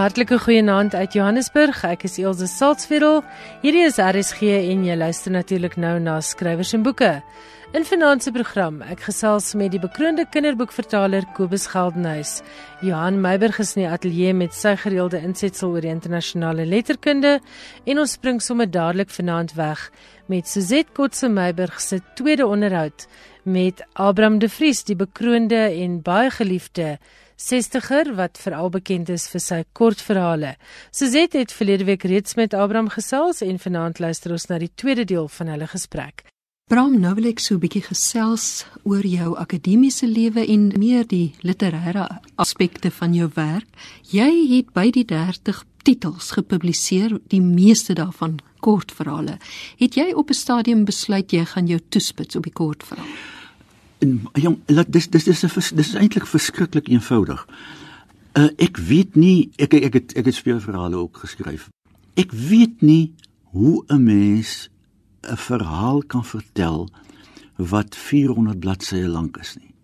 [0.00, 1.82] Hartlike goeienaand uit Johannesburg.
[1.84, 3.26] Ek is Elsje Salzveld.
[3.60, 7.10] Hierdie is RSG en jy luister natuurlik nou na skrywers en boeke.
[7.76, 12.38] In vanaand se program, ek gesels met die bekroonde kinderboekvertaler Kobus Geldenhuys.
[12.80, 17.36] Johan Meiberg is in die ateljee met sy gereelde insetsel oor die internasionale letterkunde
[17.84, 19.84] en ons spring sommer dadelik vanaand weg
[20.32, 23.04] met Suzette Kotse Meiberg se tweede onderhoud
[23.44, 26.96] met Abraham de Vries, die bekroonde en baie geliefde
[27.40, 30.56] 60er wat veral bekend is vir sy kortverhale.
[30.92, 35.06] Suzette het verlede week reeds met Abraham gesels en vanaand luister ons na die tweede
[35.08, 36.26] deel van hulle gesprek.
[36.70, 41.34] Bram, nou wil ek so 'n bietjie gesels oor jou akademiese lewe en meer die
[41.42, 43.66] literêre aspekte van jou werk.
[44.12, 49.38] Jy het by die 30 titels gepubliseer, die meeste daarvan kortverhale.
[49.78, 53.39] Het jy op 'n stadium besluit jy gaan jou toespits op die kortverhale?
[54.00, 57.42] En jong, dis dis dis dis is eintlik verskriklik eenvoudig.
[58.38, 61.68] Uh ek weet nie ek ek het ek het speelverhale ook geskryf.
[62.16, 63.12] Ek weet nie
[63.52, 64.70] hoe 'n mens
[65.22, 66.88] 'n verhaal kan vertel
[67.56, 69.74] wat 400 bladsye lank is nie.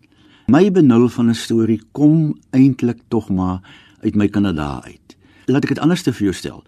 [0.47, 3.61] My benul van 'n storie kom eintlik tog maar
[4.01, 5.17] uit my Kanada uit.
[5.47, 6.65] Laat ek dit anders te vir jou stel.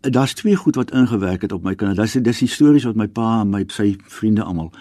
[0.00, 2.02] Daar's twee goed wat ingewerk het op my Kanada.
[2.02, 4.72] Dis dis die stories wat my pa en my sy vriende almal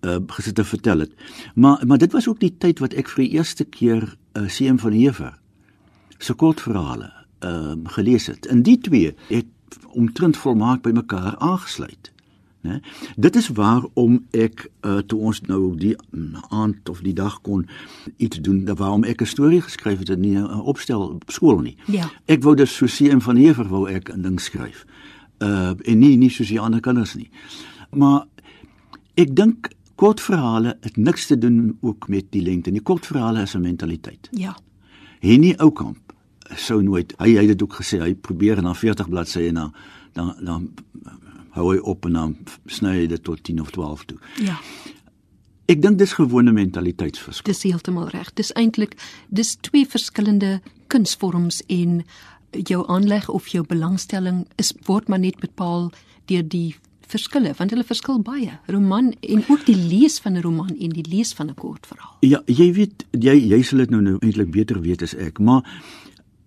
[0.00, 1.12] uh gesit te vertel het.
[1.54, 4.78] Maar maar dit was ook die tyd wat ek vir die eerste keer uh, CM
[4.78, 5.38] van Heever
[6.18, 8.46] se kortverhale ehm uh, gelees het.
[8.46, 9.46] In die twee het
[9.92, 12.12] omtrent volmaak by mekaar aangesluit.
[12.60, 12.80] Né?
[13.16, 15.94] Dit is waarom ek uh, toe ons nou die
[16.48, 17.64] aand of die dag kon
[18.16, 21.76] iets doen, waarom ek 'n storie geskryf het en nie 'n opstel op skool nie.
[21.86, 22.10] Ja.
[22.26, 24.84] Ek wou dus so CM van Heever wou ek 'n ding skryf.
[25.38, 27.30] Uh en nie nie soos die ander kinders nie.
[27.90, 28.26] Maar
[29.14, 32.80] ek dink kortverhale het niks te doen ook met die lengte nie.
[32.80, 34.28] Kortverhale is 'n mentaliteit.
[34.30, 34.56] Ja.
[35.20, 35.98] Henny Oukamp
[36.56, 39.74] sou nooit hy hy het dit ook gesê hy probeer na 40 bladsye en dan
[40.12, 40.70] dan dan
[41.50, 44.18] hou hy op en dan sny hy dit tot 10 of 12 toe.
[44.42, 44.58] Ja.
[45.66, 47.52] Ek dink dis gewone mentaliteitsverskil.
[47.52, 48.32] Dis heeltemal reg.
[48.34, 48.96] Dis eintlik
[49.28, 52.04] dis twee verskillende kunsvorms en
[52.50, 55.92] jou aanleg of jou belangstelling is word maar net bepaal
[56.24, 56.76] deur die
[57.10, 58.52] verskille want hulle verskil baie.
[58.66, 62.16] Roman en ook die lees van 'n roman en die lees van 'n kortverhaal.
[62.20, 65.62] Ja, jy weet jy jy sal dit nou nou eintlik beter weet as ek, maar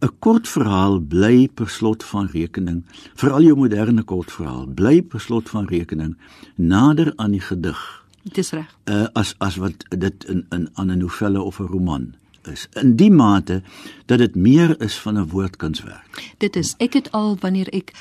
[0.01, 2.83] 'n kortverhaal bly per slot van rekening,
[3.15, 6.17] veral jou moderne kortverhaal, bly per slot van rekening
[6.55, 8.03] nader aan die gedig.
[8.23, 8.77] Dis reg.
[8.85, 12.13] Uh, as as wat dit in in 'n novelle of 'n roman
[12.47, 12.67] is.
[12.73, 13.61] In die mate
[14.05, 16.33] dat dit meer is van 'n woordkunswerk.
[16.37, 17.91] Dit is ek het al wanneer ek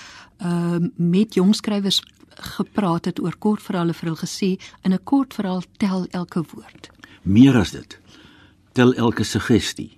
[0.42, 2.02] uh met jong skrywers
[2.36, 4.50] gepraat het oor kortverhale vir hulle gesê
[4.82, 6.90] in 'n kortverhaal tel elke woord.
[7.22, 7.98] Meer as dit.
[8.72, 9.96] Tel elke suggestie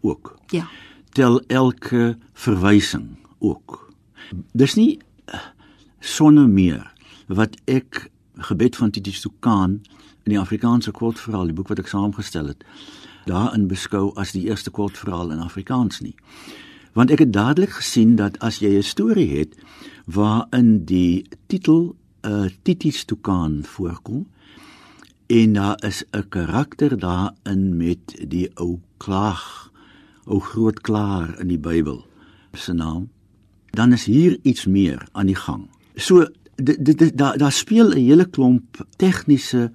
[0.00, 0.38] ook.
[0.48, 0.68] Ja.
[1.12, 3.92] Tel elke verwysing ook.
[4.52, 5.38] Dis nie eh,
[6.00, 6.92] sonne meer
[7.26, 9.80] wat ek gebed van Titus Tukan
[10.24, 12.64] in die Afrikaanse kortverhaal, die boek wat ek saamgestel het,
[13.28, 16.14] daarin beskou as die eerste kortverhaal in Afrikaans nie.
[16.94, 19.54] Want ek het dadelik gesien dat as jy 'n storie het
[20.06, 24.26] waarin die titel 'n uh, Titus Tukan voorkom
[25.26, 29.70] en daar is 'n karakter daarin met die ou klaag,
[30.24, 32.06] ou groot klaar in die Bybel
[32.52, 33.08] se naam,
[33.70, 35.68] dan is hier iets meer aan die gang.
[35.94, 39.72] So dit daar daar speel 'n hele klomp tegniese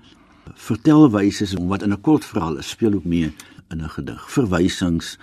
[0.53, 3.33] vertelwyse wat in 'n kort verhaal speel ook mee
[3.69, 4.31] in 'n gedig.
[4.31, 5.17] Verwysings,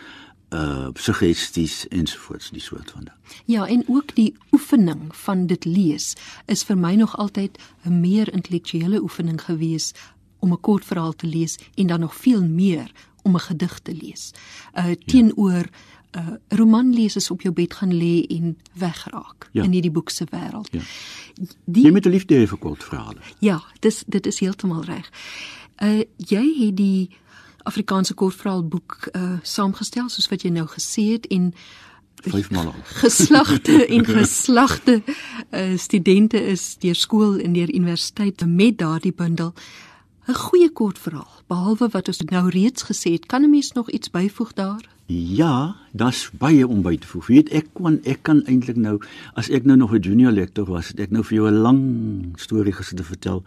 [0.57, 3.17] uh suggesties ensovoorts die soort van ding.
[3.45, 6.15] Ja, en ook die oefening van dit lees
[6.47, 9.93] is vir my nog altyd 'n meer intellektuele oefening gewees
[10.39, 13.95] om 'n kort verhaal te lees en dan nog veel meer om 'n gedig te
[13.95, 14.31] lees.
[14.75, 15.65] Uh teenoor
[16.17, 19.63] 'n uh, roman lees is op jou bed gaan lê en wegraak ja.
[19.63, 20.69] in hierdie boek se wêreld.
[20.71, 20.81] Ja.
[21.65, 23.21] Die Jy met 'n liefde hê vir kort verhale.
[23.39, 25.11] Ja, dis dit is heeltemal reg.
[25.83, 27.11] Uh jy het die
[27.67, 31.51] Afrikaanse kortverhaalboek uh saamgestel soos wat jy nou gesê het en
[32.27, 32.85] vyfmal al.
[33.03, 35.01] Geslagte en geslagte
[35.51, 39.55] uh studente is deur skool en deur universiteit met daardie bundel
[40.27, 41.43] 'n goeie kortverhaal.
[41.47, 44.83] Behalwe wat ons nou reeds gesê het, kan 'n mens nog iets byvoeg daar?
[45.07, 47.27] Ja, daar's baie om by te voeg.
[47.27, 48.99] Weet ek kon ek kan eintlik nou
[49.35, 51.83] as ek nou nog 'n junior lektor was, het ek nou vir jou 'n lang
[52.37, 53.45] storie gesit te vertel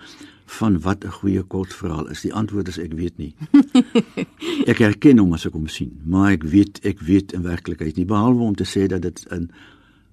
[0.50, 2.22] van wat 'n goeie kortverhaal is.
[2.22, 3.36] Die antwoord is ek weet nie.
[4.72, 8.06] ek erken hom as ek hom sien, maar ek weet ek weet in werklikheid nie
[8.06, 9.50] behalwe om te sê dat dit 'n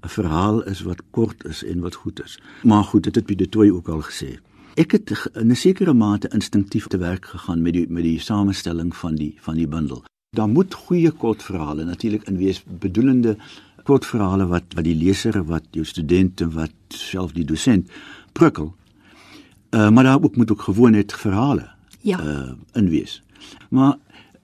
[0.05, 2.39] 'n verhaal is wat kort is en wat goed is.
[2.63, 4.39] Maar goed, dit het Piet Tooi ook al gesê.
[4.75, 8.97] Ek het in 'n sekere mate instinktief te werk gegaan met die met die samestelling
[8.97, 10.05] van die van die bundel.
[10.37, 13.37] Daar moet goeie kortverhale natuurlik in wees bedoelende
[13.85, 17.91] kortverhale wat wat die leser wat jou studente wat self die dosent
[18.33, 18.75] prikkel.
[19.71, 21.71] Uh maar daar ook moet ook gewoon net verhale
[22.01, 22.21] Ja.
[22.21, 23.23] uh in wees.
[23.71, 23.97] Maar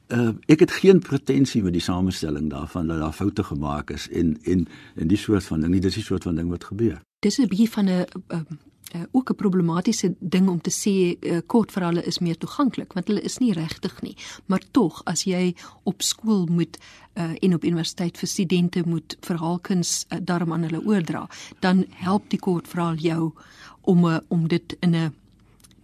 [0.09, 4.39] uh ek het geen pretensie met die samestelling daarvan dat daar foute gemaak is en
[4.45, 7.01] en en die soort van ding nie dis die soort van ding wat gebeur.
[7.19, 8.47] Dis 'n bietjie van 'n um,
[8.95, 13.21] uh, ook 'n problematiese ding om te sê uh, kortverhale is meer toeganklik want hulle
[13.21, 14.17] is nie regtig nie.
[14.47, 16.79] Maar tog as jy op skool moet
[17.15, 21.29] uh, en op universiteit vir studente moet verhaalkuns uh, daarom aan hulle oordra,
[21.61, 23.33] dan help die kortverhaal jou
[23.82, 25.12] om uh, om dit in 'n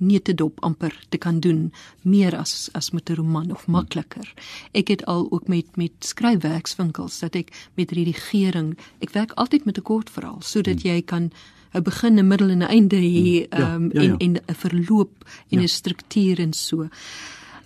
[0.01, 1.73] neutedop amper te kan doen
[2.03, 4.35] meer as as met 'n roman of makliker.
[4.73, 9.79] Ek het al ook met met skryfwerkswinkels dat ek met redigering, ek werk altyd met
[9.79, 11.31] 'n kort verhaal sodat jy kan
[11.75, 13.59] 'n begin, 'n middel en 'n einde hê Hmm.
[13.61, 14.17] Ja, um, ja, ja.
[14.19, 15.67] en en 'n verloop en 'n Ja.
[15.67, 16.89] struktuur en so.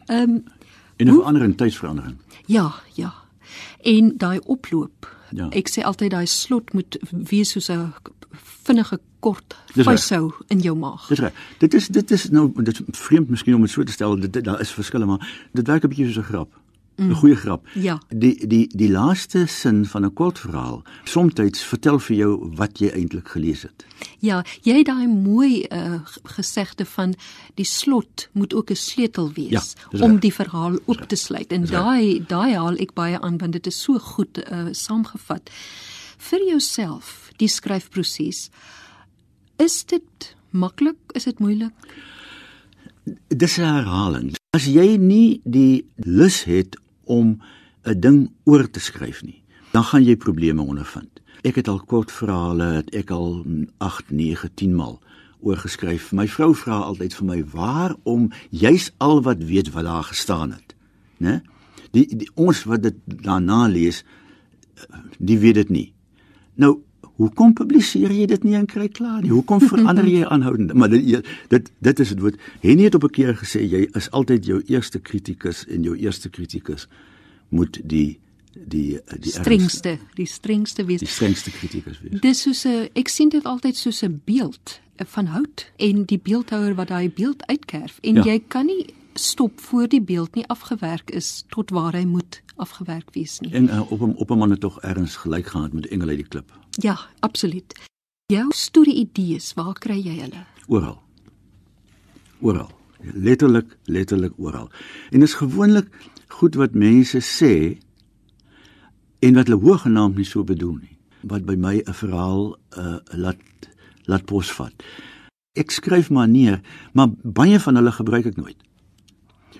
[0.06, 0.44] Ehm um,
[0.96, 2.16] En 'n verandering, tydsverandering.
[2.46, 3.14] ja, ja.
[3.82, 5.16] En daai oploop.
[5.30, 5.48] Ja.
[5.50, 7.92] Ek sê altyd daai slot moet wees soos 'n
[8.62, 11.06] vinnige kort vashou in jou maag.
[11.08, 11.44] Dis reg.
[11.62, 14.18] Dit is dit is nou dit is vreemd miskien om dit so te stel.
[14.20, 15.22] Dit, dit daar is verskille maar
[15.52, 16.50] dit werk 'n bietjie soos 'n grap.
[16.96, 17.66] 'n Goeie grap.
[17.74, 18.00] Ja.
[18.08, 21.32] Die die die laaste sin van 'n kort verhaal, soms
[21.64, 23.86] vertel vir jou wat jy eintlik gelees het.
[24.18, 27.14] Ja, jy het daai mooi uh, gesegde van
[27.54, 31.52] die slot moet ook 'n sleutel wees Ja, om die verhaal op te sluit.
[31.52, 35.50] En daai daai haal ek baie aan want dit is so goed uh, saamgevat.
[36.18, 38.50] Vir jouself, die skryfproses,
[39.56, 40.98] is dit maklik?
[41.12, 41.72] Is dit moeilik?
[43.28, 44.36] Dis 'n herhaling.
[44.50, 47.40] As jy nie die lus het om
[47.84, 51.20] 'n ding oor te skryf nie, dan gaan jy probleme ondervind.
[51.42, 53.44] Ek het al kort verhale, het ek al
[53.78, 55.00] 8, 9, 10 maal
[55.40, 56.12] oorgeskryf.
[56.12, 60.74] My vrou vra altyd vir my, "Waarom jy's al wat weet wat daar gestaan het?"
[61.18, 61.42] Né?
[61.90, 64.04] Die, die ons wat dit daarna lees,
[64.74, 65.92] eh, die weet dit nie.
[66.54, 66.82] Nou,
[67.22, 69.30] hoekom publiseer jy dit nie en kry klaar nie?
[69.30, 70.72] Hoekom verander jy aanhoudend?
[70.74, 72.36] Maar dit dit dit is dit woord.
[72.60, 76.28] Henny het op 'n keer gesê jy is altyd jou eerste kritikus en jou eerste
[76.28, 76.88] kritikus
[77.50, 78.18] moet die
[78.68, 81.00] die die Strengste, die strengste wees.
[81.00, 82.20] die strengste kritikus wees.
[82.20, 86.18] Dis soos 'n ek sien dit altyd soos 'n beeld eh, van hout en die
[86.18, 88.24] beeldhouer wat daai beeld uitkerf en Ja.
[88.24, 93.10] jy kan nie stop voor die beeld nie afgewerk is tot waar hy moet afgewerk
[93.14, 93.52] wees nie.
[93.52, 96.18] En uh, op hom op 'n man het tog erns gelyk gehad met engele uit
[96.18, 96.52] die klip.
[96.80, 97.74] Ja, absoluut.
[98.32, 100.46] Jou storie idees, waar kry jy hulle?
[100.72, 101.02] Oral.
[102.40, 102.70] Oral.
[103.02, 104.70] Letterlik, letterlik oral.
[105.10, 105.90] En is gewoonlik
[106.32, 107.78] goed wat mense sê
[109.20, 110.96] en wat hulle hoegenaamd nie so bedoel nie.
[111.28, 113.42] Wat by my 'n verhaal uh laat
[114.06, 114.72] laat posvat.
[115.52, 116.60] Ek skryf maar neer,
[116.92, 118.56] maar baie van hulle gebruik ek nooit.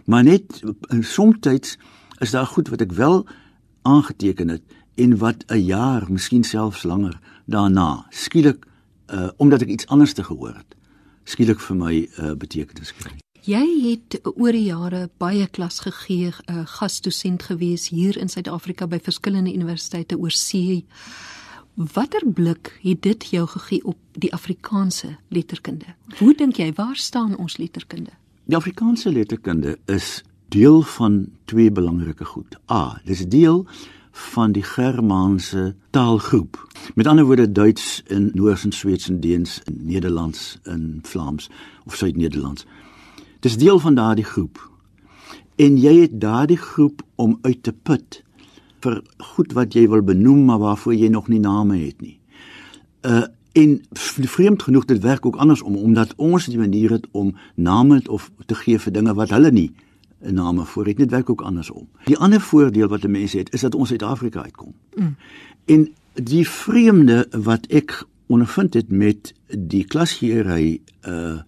[0.07, 0.63] Maar net
[1.01, 1.77] soms
[2.19, 3.27] is daar goed wat ek wel
[3.83, 4.63] aangeteken het
[4.95, 8.67] en wat 'n jaar, miskien selfs langer daarna skielik
[9.13, 10.77] uh omdat ek iets anders te gehoor het,
[11.25, 13.13] skielik vir my uh betekenis kry.
[13.43, 18.87] Jy het oor die jare baie klas gegee, 'n uh, gasdosent gewees hier in Suid-Afrika
[18.87, 20.85] by verskillende universiteite oor see.
[21.75, 25.95] Watter blik het dit jou gegee op die Afrikaanse letterkunde?
[26.19, 28.11] Hoe dink jy waar staan ons letterkunde?
[28.45, 32.57] Die Afrikaanse letterkunde is deel van twee belangrike goed.
[32.71, 33.67] A, dis deel
[34.13, 36.69] van die Germaanse taalgroep.
[36.95, 41.51] Met ander woorde Duits en Noors en Sweeds en Deens en Nederlands en Vlaams
[41.85, 42.67] of Suid-Nederlands.
[43.41, 44.71] Dis deel van daardie groep.
[45.57, 48.23] En jy het daardie groep om uit te put
[48.83, 52.19] vir goed wat jy wil benoem maar waarvoor jy nog nie name het nie.
[53.03, 58.01] Uh en vreemd genoeg dit werk ook andersom omdat ons die manier het om name
[58.09, 59.75] of te gee vir dinge wat hulle nie
[60.23, 60.97] name voor het.
[60.97, 61.89] Dit werk ook andersom.
[62.05, 64.75] Die ander voordeel wat 'n mens het is dat ons uit Afrika uitkom.
[64.95, 65.17] Mm.
[65.65, 71.41] En die vreemde wat ek ondervind het met die klasgierery uh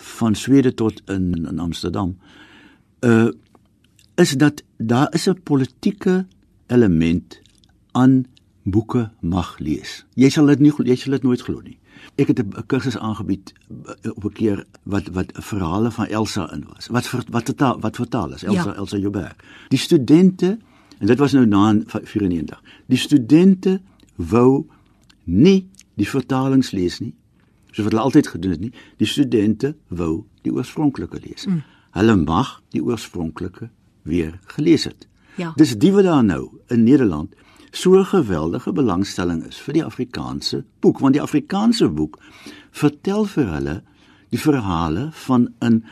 [0.00, 2.18] van Swede tot in, in Amsterdam
[3.00, 3.28] uh
[4.14, 6.26] is dat daar is 'n politieke
[6.66, 7.40] element
[7.90, 8.24] aan
[8.62, 10.06] boeke mag lees.
[10.14, 11.78] Jy sal dit nie jy sal dit nooit glo nie.
[12.14, 16.64] Ek het 'n kursus aangebied uh, op 'n keer wat wat verhale van Elsa in
[16.74, 16.86] was.
[16.86, 18.74] Wat ver, wat vertaal wat vertaal is Elsa ja.
[18.74, 19.42] Elsa Joubert.
[19.68, 20.58] Die studente
[20.98, 22.62] en dit was nou na 94.
[22.86, 23.80] Die studente
[24.16, 24.66] wou
[25.24, 27.14] nie die vertalings lees nie.
[27.70, 28.72] Soos wat hulle altyd gedoen het nie.
[28.96, 31.46] Die studente wou die oorspronklike lees.
[31.46, 31.62] Mm.
[31.90, 33.70] Hulle mag die oorspronklike
[34.02, 35.06] weer gelees het.
[35.36, 35.52] Ja.
[35.56, 37.34] Dis die wat daar nou in Nederland
[37.70, 42.18] so 'n geweldige belangstelling is vir die Afrikaanse boek want die Afrikaanse boek
[42.70, 43.82] vertel vir hulle
[44.30, 45.84] die verhale van 'n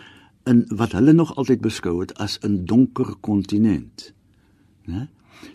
[0.45, 4.13] in wat hulle nog altyd beskou het as 'n donker kontinent.
[4.85, 5.09] Né?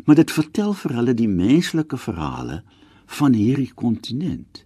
[0.05, 2.61] maar dit vertel vir hulle die menslike verhale
[3.19, 4.63] van hierdie kontinent.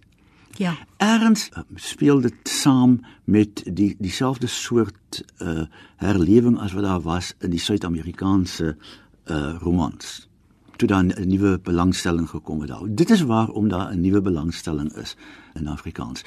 [0.58, 0.74] Ja.
[0.96, 5.66] Erns uh, speel dit saam met die dieselfde soort uh
[5.98, 8.76] herlewing as wat daar was in die Suid-Amerikaanse
[9.26, 10.27] uh romans.
[10.78, 12.86] Toe dan 'n nuwe belangstelling gekom het daar.
[12.86, 15.16] Dit is waarom daar 'n nuwe belangstelling is
[15.54, 16.22] in Afrikaans.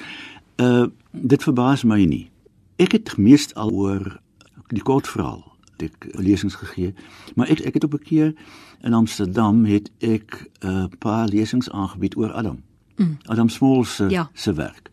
[0.56, 2.30] Uh dit verbaas my nie.
[2.76, 4.20] Ek het meest al oor
[4.68, 6.94] die kort verhaal ek lesings gegee,
[7.34, 8.34] maar ek ek het op 'n keer
[8.82, 12.62] in Amsterdam het ek 'n uh, paar lesings aangebied oor Adam.
[12.96, 13.18] Mm.
[13.24, 14.30] Adam Small se ja.
[14.32, 14.90] se werk.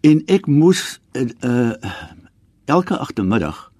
[0.00, 1.72] En ek moes uh, uh
[2.64, 3.72] elke agtermiddag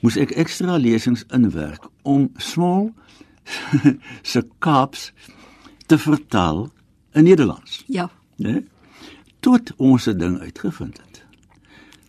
[0.00, 2.92] moes ek ekstra lesings inwerk om Small
[4.22, 5.12] se Kaaps
[5.86, 6.70] te vertaal
[7.12, 7.84] in Nederlands.
[7.86, 8.10] Ja.
[8.36, 8.62] Né?
[9.40, 11.24] Tot ons 'n ding uitgevind het.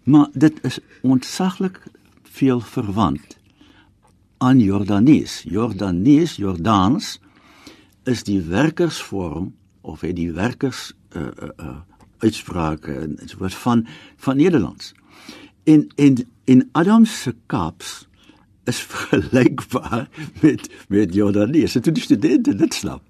[0.03, 1.83] Maar dit is ontsaglik
[2.23, 3.37] veel verwant
[4.37, 5.43] aan Jordanes.
[5.47, 7.19] Jordanes, Jordaans
[8.03, 11.75] is die werkersvorm of het die werkers uh uh, uh
[12.17, 14.93] uitsprake en so wat van van Nederlands.
[15.63, 18.07] En en in Adam se Kaaps
[18.63, 20.09] is vergelykbaar
[20.41, 21.71] met met Jordanes.
[21.71, 23.01] Dit is studente dit snap.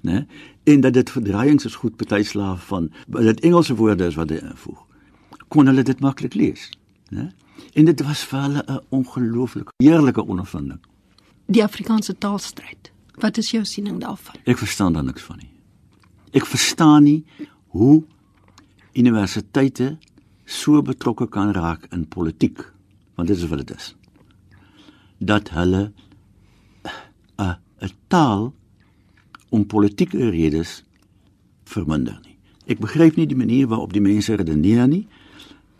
[0.00, 0.26] Né?
[0.64, 4.36] En dat dit verdraaiings is goed party slaaf van dat Engelse woorde is wat hy
[4.36, 4.84] invoeg.
[5.48, 6.70] Kon hulle dit maklik lees,
[7.10, 7.30] né?
[7.74, 10.80] En dit was vir hulle 'n ongelooflike heerlike ondervinding.
[11.46, 12.92] Die Afrikaanse taalstryd.
[13.18, 14.34] Wat is jou siening daarvan?
[14.44, 15.50] Ek verstaan dan niks van nie.
[16.30, 17.24] Ek verstaan nie
[17.66, 18.04] hoe
[18.92, 19.98] universiteite
[20.44, 22.72] so betrokke kan raak in politiek,
[23.14, 23.94] want dit is wat dit is.
[25.18, 25.92] Dat hulle
[27.38, 28.54] 'n 'n taal
[29.48, 30.84] om politieke redes
[31.64, 32.36] verminder nie.
[32.66, 35.06] Ek begryp nie die manier waarop die mense redeneer nie.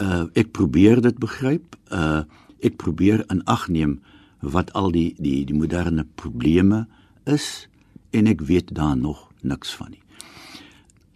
[0.01, 1.77] Uh ek probeer dit begryp.
[1.91, 2.23] Uh
[2.61, 4.01] ek probeer in ag neem
[4.41, 6.87] wat al die die die moderne probleme
[7.25, 7.69] is
[8.11, 10.03] en ek weet daar nog niks van nie.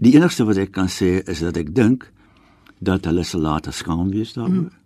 [0.03, 2.11] Die enigste wat ek kan sê is dat ek dink
[2.83, 4.69] dat hulle sal later skaam wees daaroor.
[4.69, 4.79] Mm.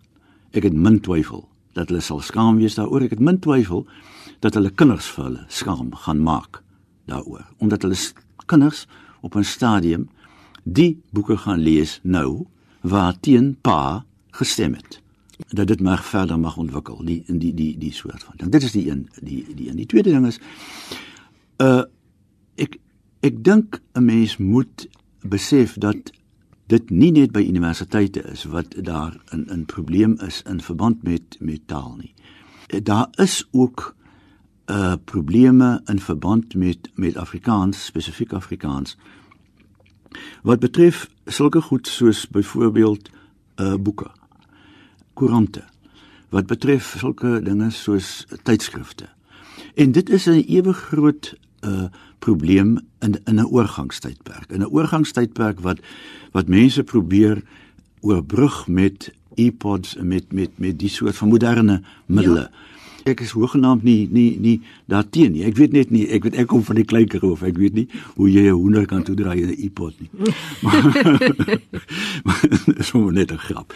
[0.53, 3.05] Ek het min twyfel dat hulle sal skaam wees daaroor.
[3.05, 3.85] Ek het min twyfel
[4.43, 6.61] dat hulle kinders vir hulle skaam gaan maak
[7.09, 7.97] daaroor, omdat hulle
[8.49, 8.85] kinders
[9.21, 10.09] op 'n stadium
[10.63, 12.47] die boeke gaan lees nou
[12.81, 15.01] waar teen pa gestem het
[15.49, 18.51] dat dit maar verder mag ontwikkel die in die die die soort van ding.
[18.51, 19.75] Dit is die een die die een.
[19.75, 20.39] Die tweede ding is
[21.61, 21.83] uh
[22.55, 22.79] ek
[23.19, 24.87] ek dink 'n mens moet
[25.21, 26.11] besef dat
[26.67, 31.37] dit nie net by universiteite is wat daar 'n 'n probleem is in verband met
[31.39, 32.13] met taal nie.
[32.83, 33.95] Daar is ook
[34.65, 38.97] uh probleme in verband met met Afrikaans, spesifiek Afrikaans.
[40.43, 43.09] Wat betref sulke goed soos byvoorbeeld
[43.55, 44.11] uh boeke,
[45.13, 45.63] koerante.
[46.29, 49.09] Wat betref sulke dinge soos tydskrifte.
[49.75, 51.87] En dit is 'n ewig groot uh
[52.19, 54.51] probleem in in 'n oorgangstydperk.
[54.51, 55.79] In 'n oorgangstydperk wat
[56.31, 57.43] wat mense probeer
[57.99, 62.39] oorbrug met e-pods en met met met die soort van moderne middele.
[62.39, 62.51] Ja.
[63.03, 65.43] Ek is hoegenaamd nie nie nie daarteen nie.
[65.43, 67.87] Ek weet net nie, ek weet ek kom van die kleiner of ek weet nie
[68.15, 70.09] hoe jy 'n hoender kan toedraai in 'n e-pod nie.
[72.25, 72.41] maar
[72.77, 73.73] dis sommer net 'n grap.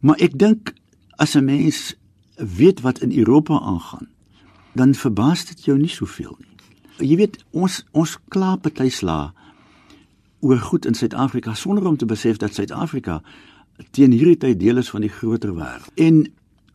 [0.00, 0.72] Maar ek dink
[1.16, 1.94] as 'n mens
[2.36, 4.08] weet wat in Europa aangaan,
[4.72, 6.55] dan verbaas dit jou nie soveel nie
[6.98, 9.34] jy weet ons ons kla party sla
[10.40, 13.20] oor goed in Suid-Afrika sonder om te besef dat Suid-Afrika
[13.90, 15.90] teen hierdie tyd deel is van die groter wêreld.
[15.94, 16.24] En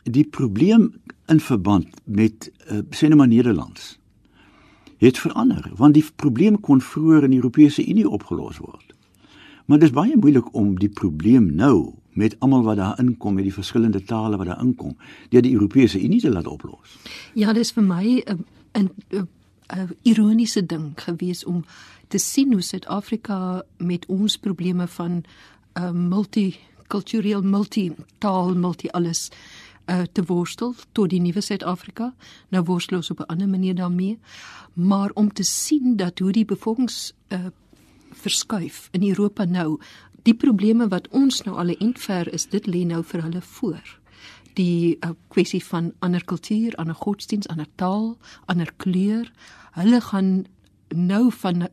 [0.02, 0.92] die probleem
[1.30, 3.96] in verband met uh, sê net maar Nederlands
[5.02, 8.94] het verander want die probleem kon vroeër in die Europese Unie opgelos word.
[9.66, 13.46] Maar dit is baie moeilik om die probleem nou met almal wat daar inkom met
[13.46, 14.96] die verskillende tale wat daar inkom
[15.30, 16.98] deur die Europese Unie te laat oplos.
[17.34, 19.22] Ja, dis vir my 'n uh, 'n uh,
[19.68, 21.64] 'n ironiese ding gewees om
[22.08, 25.24] te sien hoe Suid-Afrika met ons probleme van 'n
[25.78, 29.30] uh, multikultureel, multitaal, multi alles
[29.86, 32.14] uh, te worstel tot die nuwe Suid-Afrika.
[32.48, 34.18] Nou worstel ons op 'n ander manier daarmee,
[34.72, 37.46] maar om te sien dat hoe die bevolkings uh,
[38.10, 39.80] verskuif in Europa nou,
[40.22, 43.40] die probleme wat ons nou al 'n ent ver is, dit lê nou vir hulle
[43.40, 44.01] voor
[44.54, 48.16] die uh, kwessie van ander kultuur, ander godsdiens, ander taal,
[48.46, 49.32] ander kleur.
[49.72, 50.44] Hulle gaan
[50.88, 51.68] nou van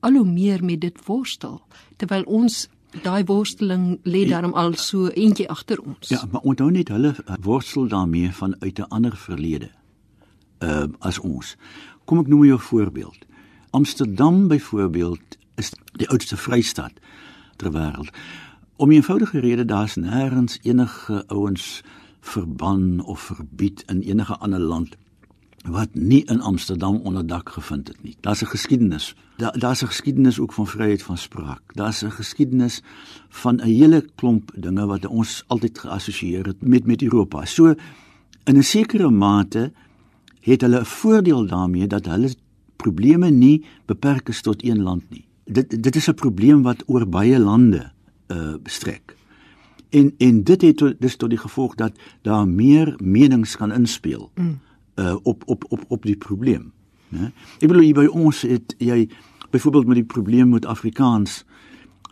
[0.00, 1.60] al hoe meer met dit worstel
[1.96, 2.68] terwyl ons
[3.02, 4.28] daai worsteling lê ja.
[4.34, 6.08] daarom al so eentjie agter ons.
[6.08, 9.70] Ja, maar onthou net hulle uh, worstel daarmee vanuit 'n ander verlede.
[10.58, 11.56] Ehm uh, as ons.
[12.04, 13.26] Kom ek noem jou voorbeeld.
[13.70, 16.92] Amsterdam byvoorbeeld is die oudste vrystaat
[17.56, 18.10] ter wêreld.
[18.76, 21.82] Om 'n eenvoudige rede daar's nêrens enige ouens
[22.22, 24.96] verban of verbied in enige ander land
[25.62, 28.16] wat nie in Amsterdam onder dak gevind het nie.
[28.20, 29.14] Daar's 'n geskiedenis.
[29.36, 31.62] Daar daar's 'n geskiedenis ook van vryheid van spraak.
[31.74, 32.82] Daar's 'n geskiedenis
[33.28, 37.44] van 'n hele klomp dinge wat ons altyd geassosieer het met met Europa.
[37.44, 37.74] So
[38.44, 39.72] in 'n sekere mate
[40.40, 42.34] het hulle 'n voordeel daarmee dat hulle
[42.76, 45.24] probleme nie beperk is tot een land nie.
[45.44, 47.92] Dit dit is 'n probleem wat oor baie lande
[48.28, 49.16] uh bestrek.
[49.92, 51.96] En en dit het dus tot die gevolg dat
[52.26, 54.30] daar meer menings kan inspel.
[54.34, 54.60] Mm
[54.94, 56.72] uh, op op op op die probleem,
[57.08, 57.32] né?
[57.58, 59.08] Ek bedoel hier by ons het jy
[59.52, 61.44] byvoorbeeld met die probleem met Afrikaans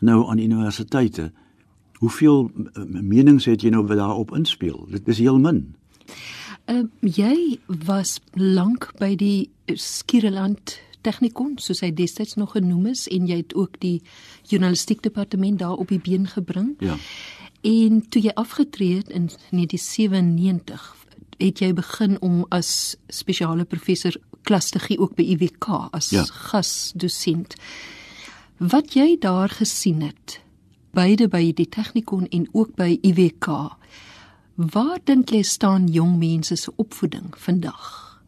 [0.00, 1.30] nou aan universiteite.
[2.00, 4.86] Hoeveel uh, menings het jy nou daarop inspel?
[4.88, 5.74] Dit is heel min.
[6.70, 13.28] Uh, jy was lank by die Skiereland Technikon, soos hy destyds nog genoem is en
[13.28, 14.00] jy het ook die
[14.48, 16.74] journalistiek departement daar op die been gebring.
[16.80, 16.96] Ja.
[17.60, 20.96] En toe jy afgetree het in 1997
[21.40, 26.24] het jy begin om as spesiale professor klas te gee ook by UWK as ja.
[26.50, 27.56] gasdosent.
[28.56, 30.40] Wat jy daar gesien het,
[30.96, 33.48] beide by die Technikon en ook by UWK,
[34.60, 38.20] waar dink jy staan jong mense se opvoeding vandag?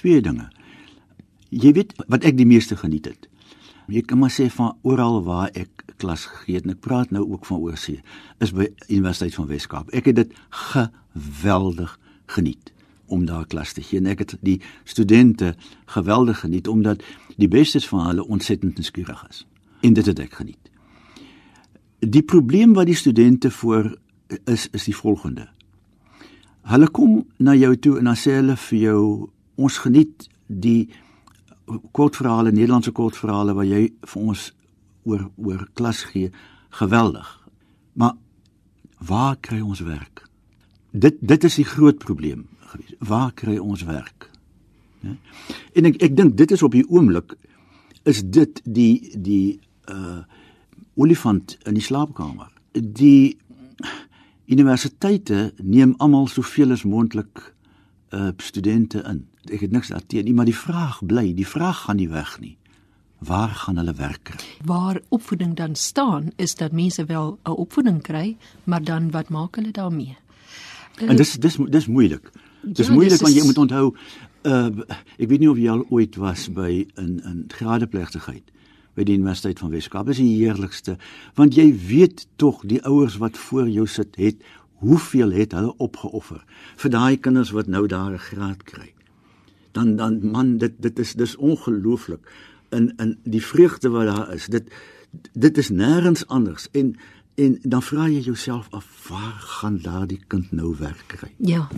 [0.00, 0.50] Twee dinge.
[1.48, 3.29] Jy weet wat ek die meeste geniet het.
[3.90, 7.24] Jy kan maar sê van oral waar ek klas gegee het en ek praat nou
[7.26, 8.00] ook van oorsee
[8.40, 9.90] is by Universiteit van Wes-Kaap.
[9.96, 10.36] Ek het dit
[10.70, 11.96] geweldig
[12.30, 12.72] geniet
[13.10, 13.98] om daar klas te gee.
[13.98, 15.54] En ek het die studente
[15.90, 17.02] geweldig geniet omdat
[17.36, 19.44] die bestes van hulle ontsettend nuuskierig is.
[19.82, 20.70] En dit het ek geniet.
[22.00, 23.96] Die probleem wat die studente voor
[24.46, 25.48] is is die volgende.
[26.70, 29.02] Hulle kom na jou toe en dan sê hulle vir jou
[29.60, 30.90] ons geniet die
[31.92, 34.50] kortverhale, Nederlandse kortverhale wat jy vir ons
[35.08, 36.30] oor oor klas gee,
[36.70, 37.28] geweldig.
[37.92, 38.16] Maar
[38.98, 40.30] waar kry ons werk?
[40.90, 42.94] dit dit is die groot probleem gewees.
[42.98, 44.30] Waar kry ons werk?
[45.00, 45.14] Ja?
[45.74, 47.36] En ek ek dink dit is op die oomblik
[48.08, 50.22] is dit die die uh
[51.00, 52.50] olifant in die slaapkamer.
[52.74, 53.38] Die
[54.50, 57.54] universiteite neem almal soveel as moontlik
[58.12, 59.24] uh studente in.
[59.50, 62.56] Ek het niks daarteen nie, maar die vraag bly, die vraag gaan nie weg nie.
[63.20, 64.38] Waar gaan hulle werk kry?
[64.64, 69.56] Waar opvoeding dan staan is dat mense wel 'n opvoeding kry, maar dan wat maak
[69.56, 70.16] hulle daarmee?
[70.96, 72.30] En dis dis dis moeilik.
[72.62, 73.94] Dis ja, moeilik want jy moet onthou
[74.42, 74.68] uh
[75.18, 78.42] ek weet nie of jy al ooit was by 'n 'n gradeplegtigheid
[78.94, 80.06] by die Universiteit van Weskaap.
[80.06, 80.96] Dis die heerlikste
[81.34, 84.36] want jy weet tog die ouers wat voor jou sit het
[84.80, 86.44] hoeveel het hulle opgeoffer
[86.76, 88.94] vir daai kinders wat nou daar 'n graad kry.
[89.72, 92.30] Dan dan man dit dit is dis ongelooflik
[92.70, 94.46] in in die vreugde wat daar is.
[94.46, 94.72] Dit
[95.32, 96.96] dit is nêrens anders en
[97.40, 101.30] En dan vra jy jouself af waar gaan daardie kind nou werk kry?
[101.36, 101.68] Ja.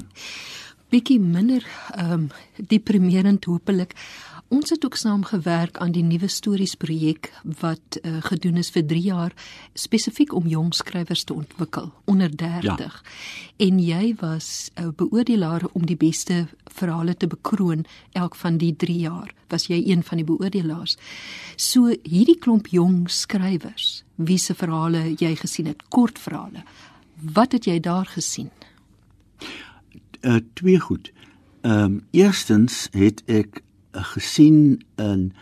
[0.90, 2.26] Bietjie minder ehm um,
[2.68, 3.94] deprimerend hopelik.
[4.52, 8.82] Ons het ook saam gewerk aan die nuwe stories projek wat uh, gedoen is vir
[8.84, 9.32] 3 jaar
[9.72, 12.66] spesifiek om jong skrywers te ontwikkel onder 30.
[12.66, 12.90] Ja.
[13.66, 18.76] En jy was 'n uh, beoordelaar om die beste verhale te bekroon elk van die
[18.76, 19.34] 3 jaar.
[19.48, 20.96] Was jy een van die beoordelaars?
[21.56, 26.64] So hierdie klomp jong skrywers, wie se verhale jy gesien het, kortverhale.
[27.32, 28.50] Wat het jy daar gesien?
[30.20, 31.12] Uh twee goed.
[31.60, 33.62] Ehm um, eerstens het ek
[33.92, 35.32] gesien in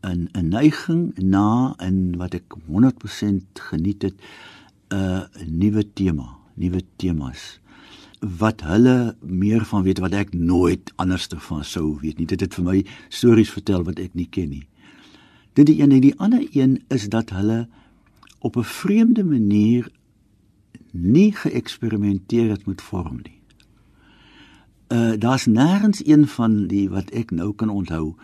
[0.00, 4.14] in 'n neiging na en wat ek 100% geniet het
[4.88, 7.60] 'n uh, nuwe tema, nuwe temas
[8.20, 12.26] wat hulle meer van weet wat ek nooit anderste van sou weet nie.
[12.26, 14.66] Dit het vir my stories vertel wat ek nie ken nie.
[15.52, 17.68] Dit die een en die ander een is dat hulle
[18.38, 19.90] op 'n vreemde manier
[20.90, 23.37] nie geëksperimenteer het met vorm nie
[24.88, 28.14] uh daar's nêrens een van die wat ek nou kan onthou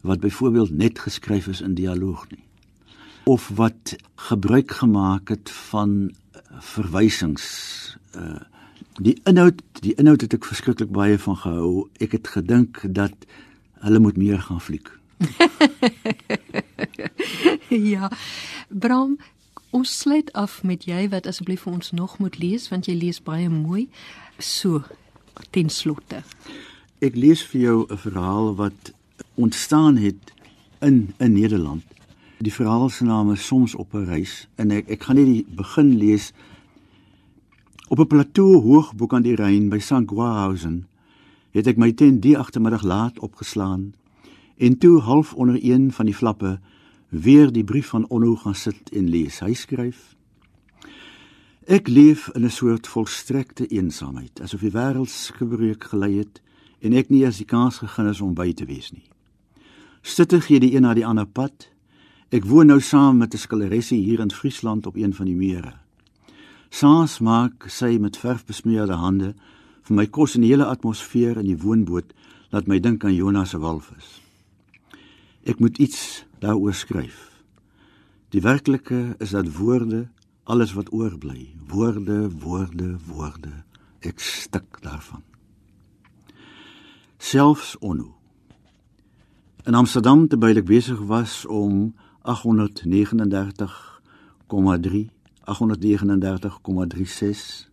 [0.00, 2.44] wat byvoorbeeld net geskryf is in dialoog nie.
[3.24, 7.96] Of wat gebruik gemaak het van uh, verwysings.
[8.16, 8.40] Uh
[8.94, 11.88] die inhoud die inhoud het ek verskriklik baie van gehou.
[11.98, 13.14] Ek het gedink dat
[13.82, 14.90] hulle moet meer gaan fliek.
[17.68, 18.10] Ja.
[18.68, 19.18] Bram
[19.70, 23.18] ons sluit af met jy wat asseblief vir ons nog moet lees want jy lees
[23.22, 23.88] baie mooi.
[24.38, 24.84] So
[25.50, 26.22] ten slotte.
[26.98, 28.92] Ek lees vir jou 'n verhaal wat
[29.34, 30.32] ontstaan het
[30.80, 31.82] in in Nederland.
[32.38, 35.46] Die verhaal se naam is Soms op 'n reis en ek ek gaan net die
[35.48, 36.32] begin lees.
[37.88, 40.06] Op 'n plateau hoog bo kan die Ryn by St.
[40.06, 40.86] Gouhausen
[41.50, 43.94] het ek my tent die agtermiddag laat opgeslaan
[44.56, 46.60] en toe half onder een van die flappe
[47.08, 49.38] weer die brief van Onno gaan sit en lees.
[49.40, 50.13] Hy skryf
[51.64, 56.42] Ek leef in 'n soort volstrekte eensaamheid, asof die wêreld skebreek gelei het
[56.80, 59.08] en ek nie as die kans gegee is om by te wees nie.
[60.02, 61.70] Sitte gee die een na die ander pad.
[62.28, 65.72] Ek woon nou saam met 'n skilleressie hier in Friesland op een van die mere.
[66.68, 69.34] Saans maak sy met verf besmeurde hande
[69.82, 72.12] vir my kos en die hele atmosfeer in die woonboot
[72.50, 74.20] laat my dink aan Jonas se walvis.
[75.44, 77.40] Ek moet iets daaroor skryf.
[78.30, 80.08] Die werklike is dat woorde
[80.44, 83.64] alles wat oorbly, woorde, woorde, woorde.
[84.04, 85.22] Ek stik daarvan.
[87.16, 88.16] Selfs onno
[89.64, 91.94] In Amsterdam terwyl ek besig was om
[92.28, 95.08] 839,3
[95.44, 97.72] 839,36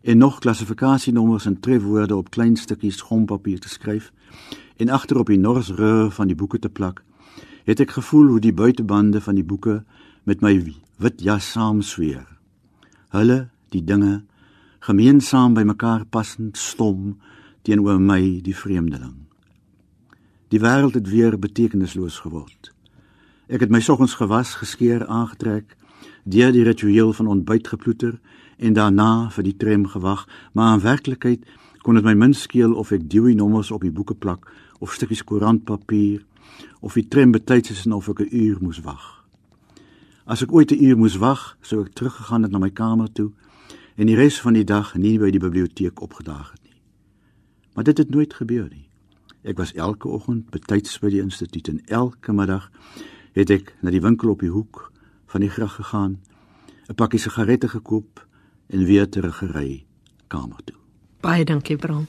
[0.00, 4.12] en nog klassifikasienommers en trefwoorde op klein stukkies gompapier te skryf
[4.76, 7.04] en agterop die norsre van die boeke te plak,
[7.64, 9.84] het ek gevoel hoe die buitebande van die boeke
[10.30, 10.52] met my
[11.02, 12.26] wit jas saamsweer.
[13.10, 14.20] Hulle, die dinge,
[14.86, 17.16] gemeensaam by mekaar passend stom
[17.66, 19.26] teenoor my, die vreemdeling.
[20.54, 22.70] Die wêreld het weer betekenisloos geword.
[23.50, 25.74] Ek het my soggens gewas, geskeer, aangetrek,
[26.22, 28.20] deur die ritueel van ontbyt geploeter
[28.62, 31.46] en daarna vir die tram gewag, maar in werklikheid
[31.82, 34.46] kon dit my min skeel of ek Dewey nommers op die boeke plak
[34.78, 36.22] of stukkies koerantpapier
[36.80, 39.19] of die tram betyds is en of ek 'n uur moes wag.
[40.30, 43.32] As ek ooit 'n uur moes wag, sou ek teruggegaan het na my kamer toe
[43.96, 46.78] en die res van die dag nie by die biblioteek opgedaag het nie.
[47.74, 48.86] Maar dit het nooit gebeur nie.
[49.42, 52.70] Ek was elke oggend betyds by die instituut en elke middag
[53.32, 54.92] het ek na die winkel op die hoek
[55.26, 56.20] van die gracht gegaan,
[56.88, 58.26] 'n pakkie sigarette gekoop
[58.68, 59.84] en weer teruggery
[60.28, 60.76] kamer toe.
[61.20, 62.06] Baie dankie, Bram.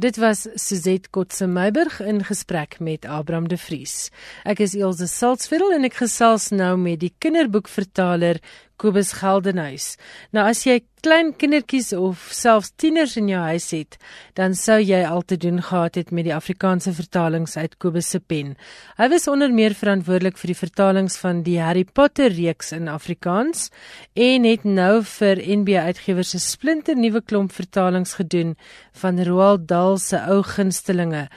[0.00, 4.08] Dit was Suzette Kotse Meiburg in gesprek met Abraham de Vries.
[4.48, 8.40] Ek is Elsje Salzveld en ek gesels nou met die kinderboekvertaler
[8.80, 9.96] Kobus Geldenhuis.
[10.32, 13.96] Nou as jy klein kindertjies of selfs tieners in jou huis het,
[14.36, 18.20] dan sou jy al te doen gehad het met die Afrikaanse vertalings uit Kobus se
[18.20, 18.54] pen.
[18.96, 23.68] Hy was onder meer verantwoordelik vir die vertalings van die Harry Potter reeks in Afrikaans
[24.16, 28.56] en het nou vir NB Uitgewers 'n splinter nuwe klomp vertalings gedoen
[28.92, 31.28] van Roald Dahl se ou gunstelinge.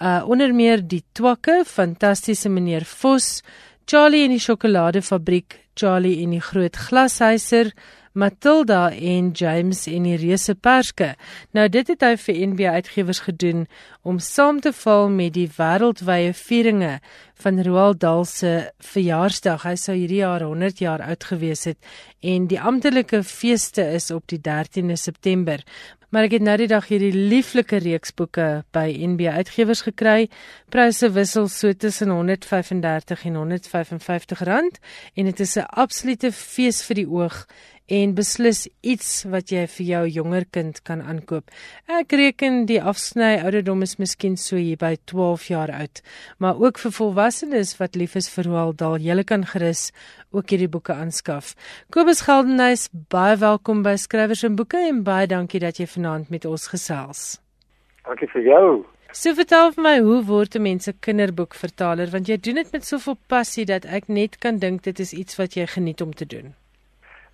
[0.00, 3.42] Uh onder meer die Twakke, fantastiese meneer Vos,
[3.84, 7.70] Charlie en die sjokoladefabriek, Charlie en die groot glashuiser,
[8.18, 11.12] Matilda en James en die reuse perske.
[11.54, 13.66] Nou dit het hy vir NB Uitgewers gedoen
[14.02, 16.96] om saam te val met die wêreldwye vieringe
[17.38, 19.68] van Roald Dahl se verjaarsdag.
[19.68, 21.78] Hy sou hierdie jaar 100 jaar oud gewees het
[22.26, 25.62] en die amptelike feeste is op die 13de September.
[26.08, 30.30] Maar ek het nou die dag hierdie lieflike reeks boeke by NB Uitgewers gekry.
[30.72, 34.78] Pryse wissel so tussen 135 en 155 rand
[35.14, 37.44] en dit is 'n absolute fees vir die oog
[37.88, 41.48] en beslis iets wat jy vir jou jonger kind kan aankoop.
[41.88, 46.02] Ek reken die afsny ouderdom is miskien so hier by 12 jaar oud,
[46.38, 49.88] maar ook vir volwassenes wat lief is vir Roald Dahl, jy kan gerus
[50.30, 51.54] ook hierdie boeke aanskaf.
[51.90, 56.44] Kobus Geldenhuys, baie welkom by Skrywers en Boeke en baie dankie dat jy vanaand met
[56.44, 57.40] ons gesels.
[58.04, 58.68] Dankie vir jou.
[59.16, 62.84] So vertel vir my hoe word 'n mens 'n kinderboekvertaler want jy doen dit met
[62.84, 66.26] soveel passie dat ek net kan dink dit is iets wat jy geniet om te
[66.26, 66.54] doen.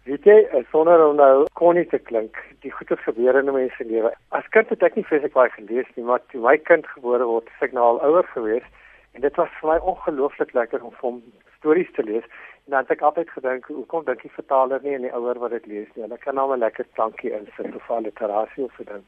[0.05, 3.85] Weet jy, eh, sonder om nou konie te klink, die goeie gebeure in mense se
[3.89, 4.11] lewe.
[4.37, 7.49] As kind het ek nie vreeslik baie gelees nie, maar toe my kind gebore word,
[7.55, 8.67] het ek nou al ouer gewees
[9.17, 11.23] en dit was vir my ongelooflik lekker om hom
[11.57, 12.27] stories te lees.
[12.67, 15.57] En dan het ek altyd gedink, hoekom dink die vertaler nie aan die ouer wat
[15.57, 16.05] dit lees nie?
[16.05, 19.05] Hulle kan nou 'n lekker klankie insit of al literasie of so ding.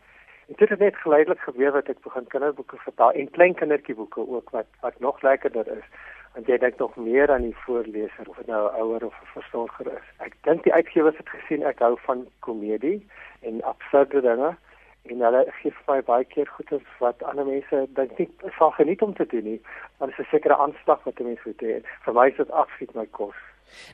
[0.49, 4.51] En dit het net geleidelik gebeur dat ek begin kinderboeke vertaal en klein kindertjieboeke ook
[4.51, 5.89] wat wat nog lekkerder is
[6.37, 9.87] want jy dink nog meer aan die voorleser of nou 'n ouer of 'n versorger
[9.87, 10.07] is.
[10.27, 13.09] Ek dink die uitgewers het gesien ek hou van komedie
[13.41, 14.57] en absurde dinge
[15.03, 19.03] en hulle gee vir my baie keer goeie wat ander mense dink nie sal geniet
[19.03, 19.61] om te doen nie,
[19.99, 21.83] want dit is 'n sekere aanslag wat 'n mens moet hê.
[22.05, 23.37] Vir my is dit absoluut my kos.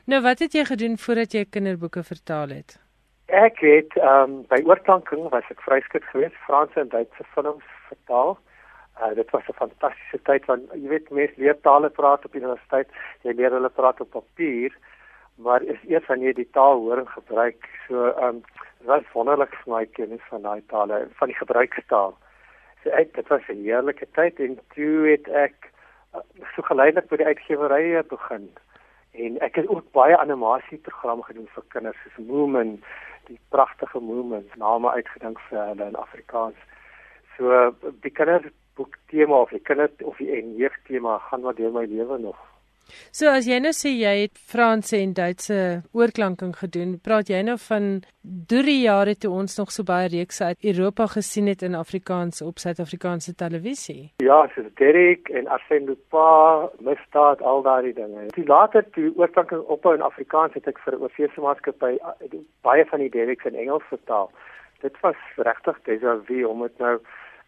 [0.05, 2.79] Nou wat het jy gedoen voordat jy kinderboeke vertaal het?
[3.33, 8.35] Ek het ehm um, by oorklanking was ek vryskut geweest, Franse en Duitse films vertaal.
[9.01, 12.89] Uh, dit was 'n fantastiese tyd want jy weet mense leer tale praat op universiteit,
[13.25, 14.75] jy leer hulle praat op papier,
[15.35, 17.65] maar is eers wanneer jy die taal hoor en gebruik.
[17.87, 18.43] So ehm um,
[18.85, 22.13] was wonderlik vir my kennis van daai tale, van die gebruikstaal.
[22.83, 25.71] So ek dit was 'n heerlike tyd en toe het ek
[26.13, 26.21] uh,
[26.55, 28.45] so geleidelik by die uitgewerye begin.
[29.13, 32.83] En ek het ook baie animasieprogramme gedoen vir kinders soos Moomin,
[33.27, 36.59] die pragtige Moomin, name uitgedink vir hulle in Afrikaans.
[37.37, 37.71] So
[38.03, 41.85] die kinders boek tema of die kinder of die jeug tema gaan wat deur my
[41.85, 42.39] lewe nog.
[43.11, 45.59] So as jy nou sê jy het Franse en Duitse
[45.93, 50.67] oorklanking gedoen, praat jy nou van drie jare toe ons nog so baie reekse uit
[50.73, 54.13] Europa gesien het in Afrikaans op Suid-Afrikaanse televisie.
[54.23, 58.29] Ja, soos Derek en Arsène Lupin, misdaad al daardie dinge.
[58.37, 61.97] Toe later toe oorklanking ophou in Afrikaans het ek vir 'n oorseese maatskappy
[62.61, 64.31] baie van die Dereks in Engels vertaal.
[64.81, 66.99] Dit was regtig déjà vu om dit nou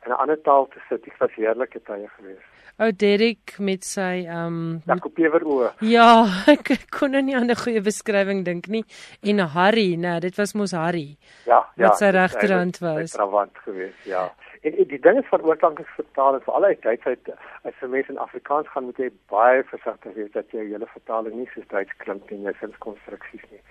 [0.05, 1.03] in 'n ander taal te sit.
[1.03, 2.51] Dit was heerlike tye geweest.
[2.77, 5.69] Ou Derek met sy ehm um, Jakobewer oë.
[5.87, 8.83] Ja, ek kon nou nie aan 'n goeie beskrywing dink nie.
[9.23, 11.15] En Harry, nee, dit was mos Harry.
[11.45, 11.87] Ja, ja.
[11.87, 13.11] Wat sy regterhand was.
[13.11, 14.33] Trawant geweest, ja.
[14.61, 17.31] En, en die ding is van oorklanking vertaal en vir al die Duitsheid
[17.63, 21.35] as vir mense in Afrikaans gaan moet jy baie versigtig wees dat jy jou vertaling
[21.35, 23.61] nie soos Duits klink en jou sinskonstruksies nie.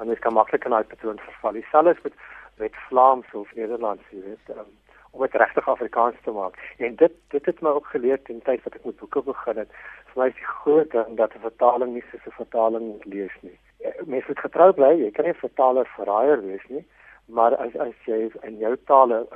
[0.00, 1.60] Jy kan maklik in daai patroon verval.
[1.60, 2.16] Dieselfde met
[2.58, 4.56] met Vlaams of Nederlands, jy weet.
[4.56, 4.70] Um,
[5.14, 6.58] om dit regtig Afrikaans te maak.
[6.78, 9.70] En dit dit het my ook geleer ten tyd wat ek met boeke begin het.
[10.10, 13.36] Vir my is die groot ding dat 'n vertaling nie soos 'n vertaling moet lees
[13.46, 13.58] nie.
[13.78, 16.84] Eh, Mense moet getrou bly, jy kan nie 'n vertaler verraaier wees nie,
[17.26, 19.26] maar as as jy in jou taal 'n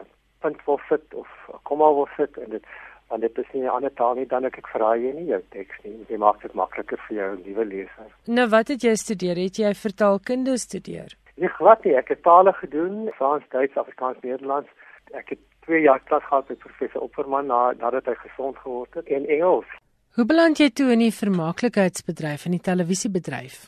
[0.41, 2.64] punt wil sit of 'n komma wil sit en dit
[3.09, 5.77] want dit is nie 'n ander taal nie dan ek verraai jy nie jou teks
[5.85, 6.05] nie.
[6.09, 8.09] Jy maak dit makliker vir jou nuwe leser.
[8.27, 9.37] Nou wat het jy studeer?
[9.37, 11.17] Het jy vertaalkunde studeer?
[11.37, 11.95] Nee, glad nie.
[11.97, 14.69] Ek het tale gedoen, Frans, Duits, Afrikaans, Nederlands.
[15.12, 15.38] Ek het
[15.69, 19.69] 2 jaar klas gehad met professor Opperman na nadat hy gesond geword het en Engels.
[20.17, 23.59] Hoe beland jy toe in die vermaaklikheidsbedryf en die televisiebedryf?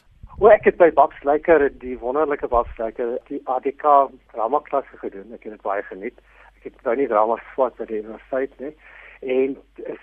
[0.41, 3.85] O, ek het by Babs Lyker die wonderlike Babs Lyker die ADK
[4.33, 5.35] drama klasse gedoen.
[5.37, 6.17] Ek het dit baie geniet.
[6.57, 8.73] Ek het nou nie drama swat by die universiteit nie.
[9.21, 9.55] En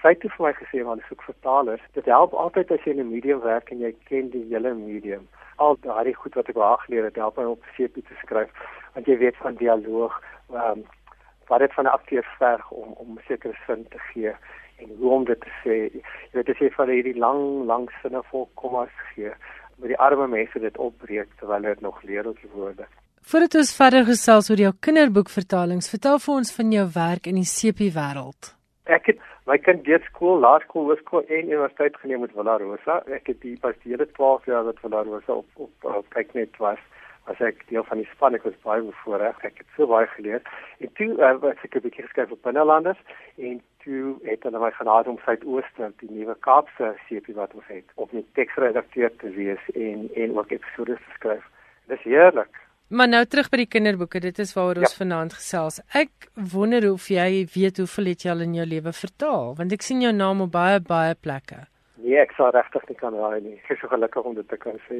[0.04, 1.82] sy het vir my gesê want ek soek vertalers.
[1.98, 5.26] Dit help altyd as jy in 'n medium werk en jy ken die hele medium.
[5.58, 8.54] Al daardie goed wat ek wou geleer het, help my om CP te skryf
[8.94, 10.14] want jy weet van dialoog,
[10.54, 10.86] ehm um,
[11.48, 14.34] wat dit van 'n akteur verg om om sekere sin te gee
[14.78, 15.76] en hoe om dit te sê.
[15.94, 19.32] Jy weet as jy vir hierdie lang lang sinne vol kommas gee,
[19.78, 22.86] met die arme mense dit opbreek terwyl hulle dit nog leer op die woorde.
[23.22, 27.50] Voordat ons verder gesels oor jou kinderboekvertalings, vertel vir ons van jou werk in die
[27.50, 28.54] sepie wêreld.
[28.86, 33.02] Ek het my kind deur skool, laerskool, hoërskool en universiteit geneem met Villa Rosa.
[33.18, 36.34] Ek het die pas die hele 12 jaar wat Villa Rosa op op, op kyk
[36.40, 36.80] net was
[37.32, 40.44] as ek deel van die span ek was baie bevoorreg ek het so baie geleer
[40.84, 43.02] en toe uh, was ek 'n bietjie geskryf op binnelanders
[43.50, 47.88] en toe het hulle my genade om Suidooste die nuwe Kaapse CP wat ons het
[47.96, 51.46] om die teksredakteur te wees en en ook episode te skryf
[51.88, 55.00] dis heerlik Maar nou terug by die kinderboeke, dit is waaroor ons ja.
[55.02, 55.82] vanaand gesels.
[55.92, 59.84] Ek wonder of jy weet hoeveel het jy al in jou lewe vertaal, want ek
[59.84, 61.66] sien jou naam op baie baie plekke.
[61.98, 63.56] Nee, ek sou regtig nie kan raai nie.
[63.58, 65.00] Ek is so gelukkig om dit te kan sê.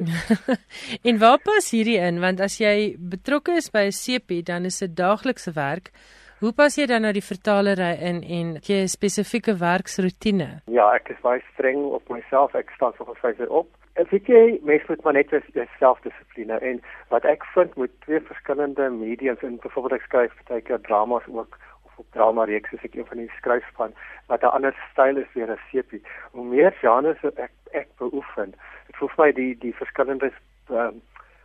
[1.08, 2.18] en waar pas hierdie in?
[2.24, 5.92] Want as jy betrokke is by 'n CP, dan is dit daaglikse werk.
[6.40, 10.62] Hoe pas jy dan nou die vertalery in en jy 'n spesifieke werksroetine?
[10.66, 12.54] Ja, ek is baie streng op myself.
[12.54, 13.68] Ek staan so gesê op.
[13.94, 15.30] Ek weet jy, mens moet maar net
[15.78, 16.80] selfdissipline en
[17.10, 21.58] wat ek vind met twee verskillende mediums en byvoorbeeld ek skryf baie keer dramas ook
[21.98, 23.94] op drama reeks as ek een van die skryfspan
[24.26, 26.02] wat 'n ander styl is weer as sepie.
[26.32, 28.54] Hoe meer genres ek ek beoefen,
[28.86, 30.32] dit voel vir my die die verskillende
[30.70, 31.02] um,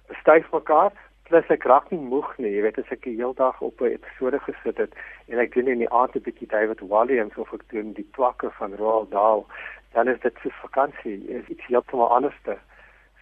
[0.08, 0.92] bestuif mekaar
[1.28, 2.52] plus ek raak nie moeg nie.
[2.56, 4.94] Jy weet as ek die hele dag op 'n episode gesit het
[5.28, 8.52] en ek doen in die aand 'n bietjie David Walliams of ek doen die twakke
[8.60, 9.46] van Roald Dahl,
[9.94, 11.18] dan is dit so vakansie.
[11.28, 12.39] Is iets heeltemal anders.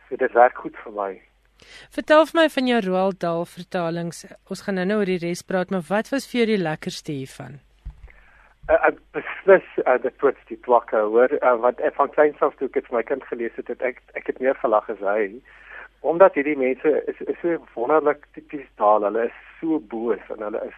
[0.10, 1.31] So dit werk goed vir my.
[1.95, 4.26] Vertel vir my van jou Roald Dahl vertalings.
[4.50, 7.60] Ons gaan nou-nou oor die res praat, maar wat was vir jou die lekkerste hiervan?
[8.69, 11.34] Uh, ek beslis uh, dit tot die twakke hoor.
[11.41, 14.04] Uh, wat ek van kleins af toe ek dit my kind gelees het, het ek
[14.19, 15.32] ek het meer gelag as hy.
[16.08, 19.04] Omdat hierdie mense is, is so wonderlik tipies taal.
[19.08, 20.78] Hulle is so boos en hulle is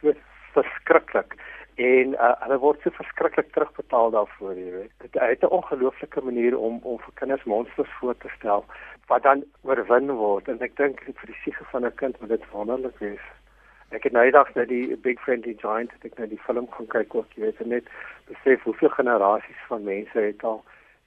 [0.00, 0.14] so
[0.54, 1.36] verskriklik.
[1.82, 4.94] En uh, hulle word so verskriklik terugbetaal daarvoor jy weet.
[5.02, 8.64] Dit het 'n ongelooflike manier om om vir kinders monsters voor te stel
[9.06, 12.50] wat dan oorwin word en ek dink vir die siege van 'n kind moet dit
[12.50, 13.26] wonderlik wees.
[13.90, 16.86] Ek het nou eendag net die Big Friendly Giant het ek net die film gaan
[16.86, 17.88] kyk ook, jy weet net
[18.26, 20.64] besef hoeveel generasies van mense het al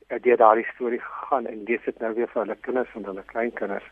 [0.08, 3.90] deur daardie storie gegaan en lees dit nou weer vir hulle kinders en hulle kleinkinders.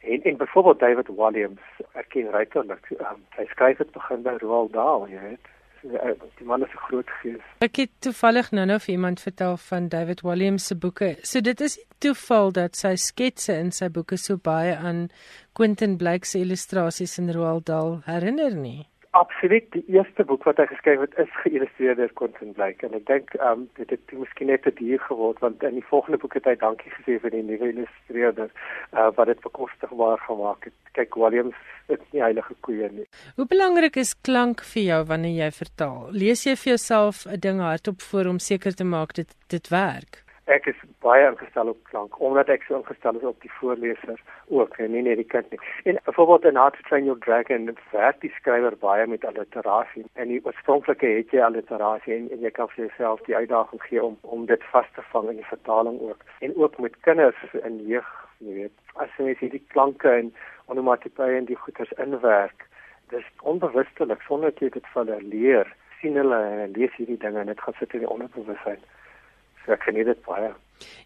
[0.00, 4.72] En en byvoorbeeld David Williams, ek ken regtig, um, hy skryf dit begin by Roald
[4.72, 5.52] Dahl, jy weet.
[5.92, 7.42] Ja, die man is 'n groot gees.
[7.58, 11.16] Ek het toevallig nou-nou vir iemand vertel van David Williams se boeke.
[11.22, 15.08] So dit is toeval dat sy sketse in sy boeke so baie aan
[15.52, 20.66] Quentin Blake se illustrasies in Roald Dahl herinner nie absoluut die eerste boek wat hy
[20.70, 24.50] geskryf het is geïllustreer deur Quentin Blake en ek dink ehm um, dit het miskien
[24.52, 27.44] net te duur geword want in die volgende boek het hy dankie gesê vir die
[27.46, 30.76] nuwe illustreerder uh, wat dit bekostigbaar gemaak het.
[30.98, 31.56] Kyk Williams
[31.92, 33.06] is nie heilige koeie nie.
[33.36, 36.12] Hoe belangrik is klank vir jou wanneer jy vertaal?
[36.12, 40.25] Lees jy vir jouself 'n ding hardop voor om seker te maak dit dit werk?
[40.46, 44.20] Ek is baie ingestel op klank omdat ek so ingestel is op die voorleser
[44.58, 45.58] ook en nie net die kind nie.
[45.90, 50.30] En byvoorbeeld in How to Train Your Dragon werk die skrywer baie met alliterasie en
[50.30, 54.18] die oorspronklike het jy alliterasie en, en jy kan vir jouself die uitdaging gee om
[54.22, 56.22] om dit vas te vang in die vertaling ook.
[56.46, 60.30] En ook met kinders in jeug, jy weet, as jy hierdie klanke en
[60.70, 62.68] onomatopee en die goeters inwerk,
[63.10, 67.42] dis onbewustelik sonder dat jy dit van hulle leer, sien hulle en lees hierdie dinge
[67.42, 68.82] en dit gaan sit in die onderbewussyn.
[69.66, 70.52] So ek geniet dit baie.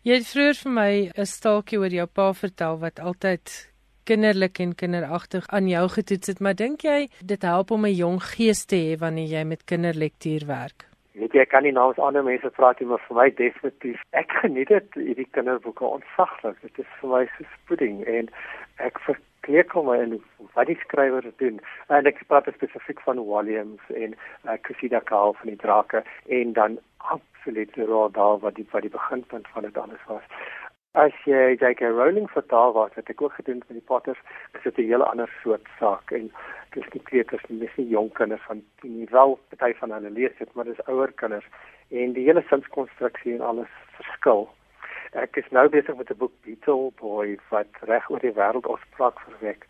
[0.05, 3.71] Jy het vroeër vir my 'n staaltjie oor jou pa vertel wat altyd
[4.05, 8.21] kinderlik en kinderagtig aan jou getoets het, maar dink jy dit help om 'n jong
[8.23, 10.87] gees te hê wanneer jy met kinderlektuur werk?
[11.13, 14.03] Weet jy, ek kan nie namens ander mense praat nie, maar vir my definitief.
[14.13, 16.61] Ek geniet dit hierdie kinderboeke ontsaglik.
[16.63, 18.29] Dit is vir my so spoeding en
[18.77, 18.99] ek
[19.51, 20.23] verkleekel my in
[20.55, 21.61] wat die skrywer doen.
[21.89, 24.15] En ek praat spesifiek van Williams en
[24.47, 28.91] uh, Cressida Cole van die Drake en dan absoluut raar daar wat die wat die
[28.91, 30.23] beginpunt van dit alles was.
[30.93, 31.87] As jy J.K.
[31.87, 34.19] Rowling vertaal wat het ek ook gedoen met die Potters,
[34.55, 36.31] is dit 'n hele ander soort saak en
[36.75, 40.35] dis nie kleuters nie, dis nie jong kinders van tien wel party van hulle lees
[40.39, 41.47] dit, maar dis ouer kinders
[41.91, 44.49] en die hele sinskonstruksie en alles verskil.
[45.19, 49.21] Ek is nou besig met 'n boek Beetle Boy wat reg oor die wêreld opspraak
[49.21, 49.67] verwek.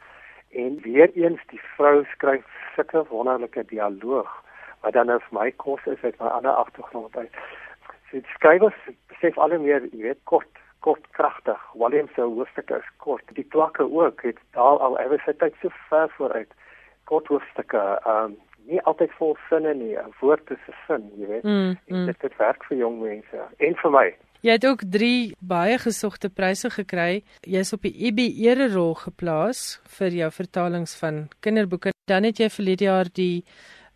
[0.52, 4.44] En weer eens die vrou skryf sulke wonderlike dialoog
[4.80, 7.32] wat dan nou vir my kos is uit my ander agtergrond uit.
[8.10, 8.76] So die skrywers
[9.08, 10.48] besef al meer, jy weet, kort
[10.80, 11.60] kort kragtig.
[11.74, 13.24] William se hoofstukke is kort.
[13.36, 16.52] Die klakke ook, het daal al ewe se tyd so ver vooruit.
[17.04, 21.26] Kort hoofstukke, ehm um, nie altyd vol sinne nie, 'n woord is 'n sin, jy
[21.26, 21.42] weet.
[21.42, 22.06] Mm, mm.
[22.06, 24.16] Dit het werk vir jong mense en vir my.
[24.40, 27.22] Jy het ook 3 baie gesogte pryse gekry.
[27.44, 31.92] Jy's op die IB ere rol geplaas vir jou vertalings van kinderboeke.
[32.08, 33.44] Dan het jy die jaar die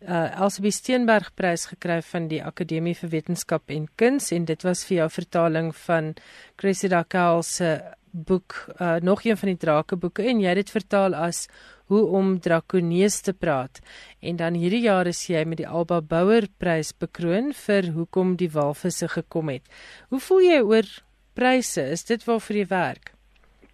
[0.05, 4.83] uh Elsabie Steenberg prys gekry van die Akademie vir Wetenskap en Kuns en dit was
[4.85, 6.13] vir jou vertaling van
[6.57, 7.81] Cressida Cowell se
[8.11, 11.47] boek uh nog een van die drake boeke en jy het dit vertaal as
[11.87, 13.81] hoe om drakonees te praat
[14.21, 18.49] en dan hierdie jaar is jy met die Alba Bouwer prys bekroon vir hoekom die
[18.49, 19.63] walvisse gekom het.
[20.09, 20.87] Hoe voel jy oor
[21.35, 21.81] pryse?
[21.81, 23.15] Is dit waarvoor jy werk?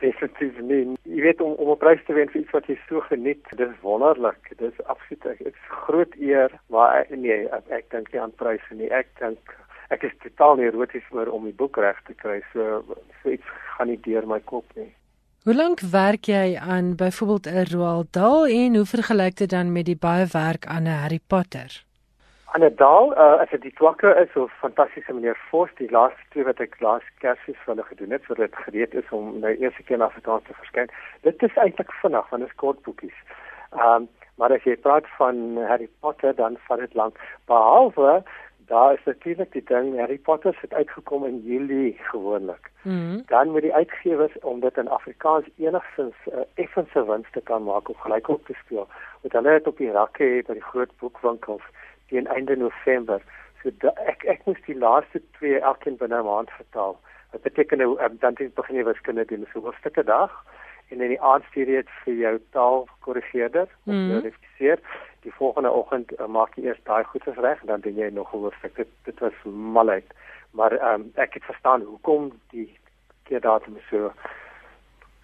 [0.01, 0.81] definitief nie.
[1.05, 3.81] Jy weet om om 'n prys te wen vir iets wat jy so geniet, dis
[3.81, 4.41] wonderlik.
[4.57, 5.53] Dis absoluut 'n
[5.85, 8.89] groot eer, maar ek, nee, ek, ek dink nie aan pryse nie.
[8.89, 9.57] Ek dink
[9.89, 12.41] ek is totaal neuroties oor om die boek reg te kry.
[12.53, 12.83] So
[13.23, 13.47] so iets
[13.77, 14.91] gaan nie deur my kop nie.
[15.41, 19.85] Hoe lank werk jy aan byvoorbeeld 'n Roald Dahl en hoe vergelyk dit dan met
[19.85, 21.83] die baie werk aan 'n Harry Potter?
[22.45, 26.23] Aan 'n daal, uh, as dit die twakke is, so fantastiese meneer Vos, die laaste
[26.29, 29.55] twee wat ek laas Kersies vir hulle gedoen het, sodat dit gereed is om nou
[29.57, 30.89] eerste keer na Afrikaans te verskyn.
[31.21, 33.17] Dit is eintlik vinnig, want dit is kort boekies.
[33.71, 37.17] Ehm, um, maar as jy praat van Harry Potter, dan vat dit lank.
[37.45, 38.23] Behalwe
[38.71, 42.71] daar is natuurlik die ding, Harry Potter het uitgekom in Julie gewoonlik.
[42.81, 43.23] Mm -hmm.
[43.25, 47.63] Dan moet die uitgewers om dit in Afrikaans enigstens 'n uh, effense wins te kan
[47.63, 48.87] maak of gelykop te speel,
[49.21, 51.65] moet hulle dit op die rakke by die groot boekwinkels
[52.07, 53.21] teen einde November.
[53.61, 56.99] So da, ek ek moes die laaste twee elkeen binne 'n maand vertaal.
[57.31, 60.31] Wat beteken nou um, dan dit begin jy wiskunde doen so hoofstukke dag
[60.91, 64.09] en in die aand stuur jy dit vir jou taalkorrigeerder om mm.
[64.09, 64.83] te verifiseer.
[65.25, 68.33] Die volgende oggend uh, maak jy eers daai goedes reg en dan doen jy nog
[68.33, 68.75] 'n hoofstuk.
[68.75, 69.43] Dit dit was
[69.77, 70.07] malheid.
[70.51, 72.69] Maar ehm um, ek het verstaan hoekom die
[73.23, 74.11] keer datum so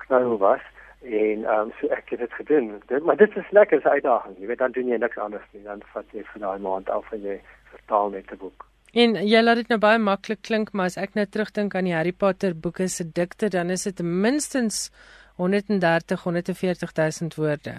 [0.09, 0.63] nou was
[1.01, 2.81] en ehm um, so ek het dit gedoen.
[2.87, 4.39] Dit, maar dit is lekker se uitdaging.
[4.39, 5.63] Jy weet dan doen jy niks anders nie.
[5.63, 8.65] Dan vat jy vir daai maand af en jy vertaal net 'n boek.
[8.93, 11.93] En jy laat dit nou baie maklik klink, maar as ek nou terugdink aan die
[11.93, 14.91] Harry Potter boeke se dikte, dan is dit minstens
[15.37, 17.75] 130 140000 woorde.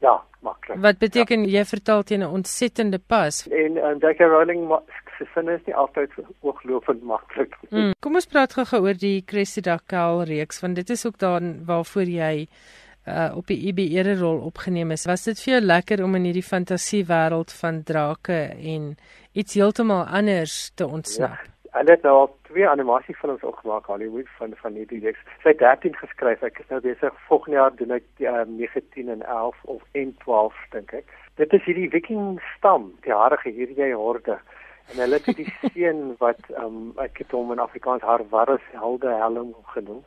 [0.00, 0.78] Ja, maklik.
[0.78, 1.58] Wat beteken ja.
[1.58, 3.46] jy vertaal teen 'n ontsettende pas?
[3.50, 4.20] En uh, J.K.
[4.20, 4.68] Rowling
[5.18, 6.10] se sin is nie altyd
[6.40, 7.56] ooglopend maklik.
[7.70, 7.92] Mm.
[8.00, 12.06] Kom ons praat gou oor die Cressida Cowell reeks want dit is ook dan waarvoor
[12.06, 12.46] jy
[13.08, 15.06] uh, op die IB ere rol opgeneem is.
[15.10, 18.40] Was dit vir jou lekker om in hierdie fantasiewêreld van drake
[18.74, 18.96] en
[19.32, 21.38] iets heeltemal anders te ontsnap?
[21.42, 21.54] Ja.
[21.76, 25.20] Hulle het nou al twee animasiefilms opgemaak Hollywood van van hierdie reeks.
[25.42, 26.42] Sy het 13 geskryf.
[26.42, 29.82] Ek is nou besig volgende jaar doen ek die uh, 19 en 11 of
[30.24, 31.18] 12 dink ek.
[31.36, 34.40] Dit is hierdie viking stam, die harige hierdie horde
[34.92, 39.52] en hulle het die seun wat um, ek het hom in Afrikaans Harvarus helde helm
[39.74, 40.00] genoem.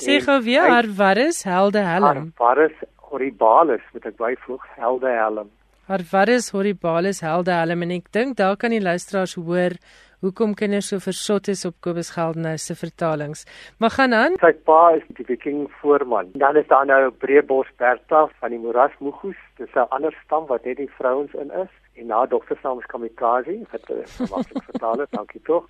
[0.00, 2.30] Sê gou weer Harvarus helde helm.
[2.36, 5.50] Harvarus horribalis met 'n byvoeg helde helm.
[5.90, 9.74] Harvarus horribalis helde helm en ek dink daar kan die luisteraars hoor
[10.20, 13.44] hoekom kinders so versot is op Kobus Geldenhuys se vertalings.
[13.78, 14.38] Maar gaan aan.
[14.40, 16.30] Sy pa is die Viking voorman.
[16.34, 19.38] Dan is daar nou Breebos Bertha van die Morasmoegus.
[19.56, 23.58] Dis 'n ander stam wat net die vrouens in is en na dogtersaam is Kamikaze
[23.72, 23.88] wat
[24.30, 25.66] maklik vertaal is, dankie tog.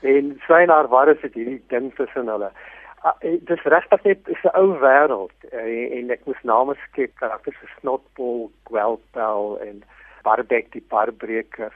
[0.00, 2.50] En Sweinaar waar is dit hierdie ding tussen hulle?
[3.02, 7.66] Uh, dis regtig net 'n ou wêreld uh, en ek moes name skep karakters so
[7.80, 9.82] Snotbol, Gwelpel en
[10.22, 11.72] Barbek die Barbreker.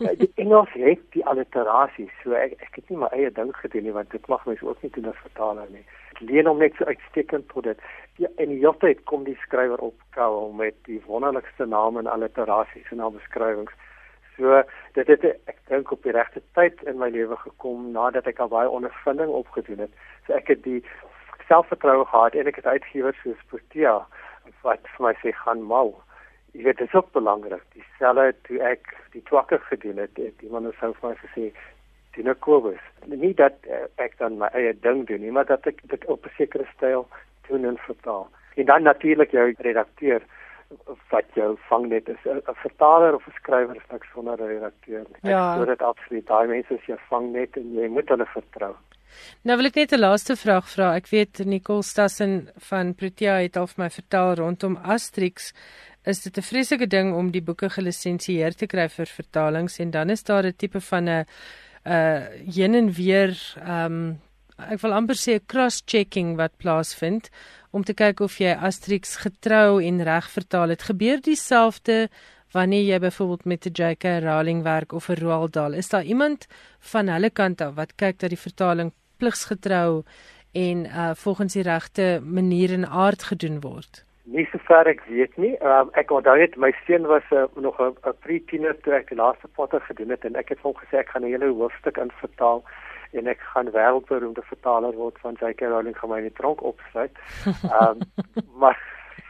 [0.00, 3.86] uh, die Engels het die alliterasie, so ek ek het nie my eie ding gedoen
[3.88, 5.84] nie want dit mag mens ook nie doen as vertaler nie.
[6.14, 7.86] Ek leen hom net so uitstekend tot dit.
[8.20, 12.10] Ja, en die hele tyd kom die skrywer op kou met die wonderlikste name en
[12.10, 13.72] alliterasies en naamskrywings.
[14.36, 14.62] So
[14.96, 18.52] dit het ek dink op die regte tyd in my lewe gekom nadat ek al
[18.52, 19.96] baie ondervinding opgedoen het.
[20.26, 20.80] So ek het die
[21.48, 23.98] selfvertroue gehad en ek het uitgewers soos Protea
[24.66, 25.94] wat vir my sê gaan mal.
[26.52, 27.62] Jy weet dit is ook belangrik.
[27.72, 31.52] Dieselfde toe ek die twakke gedoen het, het iemand sou vir my gesê
[32.12, 32.82] Tina Kobus.
[33.08, 36.26] Nie dat uh, ek dan my eie ding doen nie, maar dat ek dit op
[36.26, 37.08] 'n sekere styl
[37.48, 38.28] doen en vertaal.
[38.56, 40.22] En dan natuurlik jou redakteur
[41.10, 45.30] wat jou vangnet is 'n vertaler of 'n skrywer is niks sonder 'n redakteur nie.
[45.30, 45.52] Ja.
[45.52, 46.26] Ek glo dit absoluut.
[46.26, 48.74] Daai mense is jou vangnet en jy moet hulle vertrou.
[49.44, 50.94] Nou wil ek net 'n laaste vraag vra.
[50.94, 55.52] Ek weet Nicole Stassen van Protea het al vir my vertel rondom Asterix.
[56.04, 60.10] Is dit 'n vreeslike ding om die boeke gelisensieer te kry vir vertalings en dan
[60.10, 61.26] is daar 'n tipe van 'n
[61.84, 64.20] uh heen en weer ehm um,
[64.58, 67.30] ek wil amper sê 'n cross-checking wat plaasvind
[67.70, 70.82] om te kyk of jy Asterix getrou en reg vertaal het.
[70.82, 72.08] Gebeur dieselfde
[72.52, 74.04] wanneer jy byvoorbeeld met 'n J.K.
[74.04, 75.72] Rowling werk of 'n Roald Dahl?
[75.72, 76.46] Is daar iemand
[76.80, 80.02] van hulle kant af wat kyk dat die vertaling pligsgetrou
[80.52, 84.04] en uh volgens die regte manier en aard gedoen word?
[84.24, 85.56] Nie sover ek weet nie.
[85.66, 89.48] Um, ek onthou net my seun was uh, nog 'n pre-tiener toe ek die laaste
[89.48, 92.62] Potter gedoen het en ek het hom gesê ek gaan 'n hele hoofstuk in vertaal
[93.12, 95.60] en ek gaan wêreldberoemde vertaler word van J.K.
[95.68, 97.12] Rowling gaan my in die tronk opsluit.
[97.74, 97.98] Ehm um,
[98.60, 98.78] maar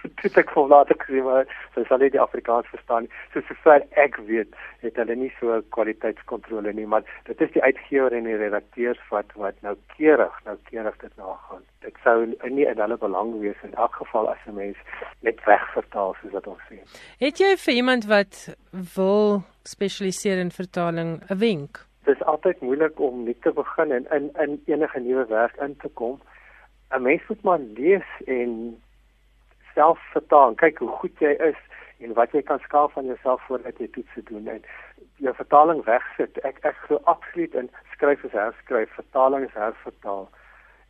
[0.23, 3.09] dit ek voel later gesien maar so sal dit die Afrikaans verstaan.
[3.33, 8.17] So sover ek weet, het hulle nie so kwaliteitskontrole nie, maar dit is die uitgewer
[8.17, 11.63] en die redakteurs wat wat nou keurig, nou keurig dit nagaan.
[11.87, 14.77] Dit sou nie in hulle belang wees in elk geval as 'n mens
[15.21, 16.83] net wegvertaal soos wat ons sê.
[17.19, 18.57] Het jy vir iemand wat
[18.97, 21.87] wil spesialiseer in vertaling 'n wenk?
[22.05, 25.89] dis altyd moeilik om net te begin en in in enige nuwe werk in te
[25.89, 26.21] kom.
[26.91, 28.83] 'n Mens moet maar lees en
[29.75, 31.59] self vertaal, kyk hoe goed jy is
[32.03, 34.62] en wat jy kan skaaf van jouself voordat jy toets doen en
[35.23, 36.39] jou vertaling wegsit.
[36.49, 40.29] Ek ek glo absoluut in skryf as herskryf, vertaling is hervertaal.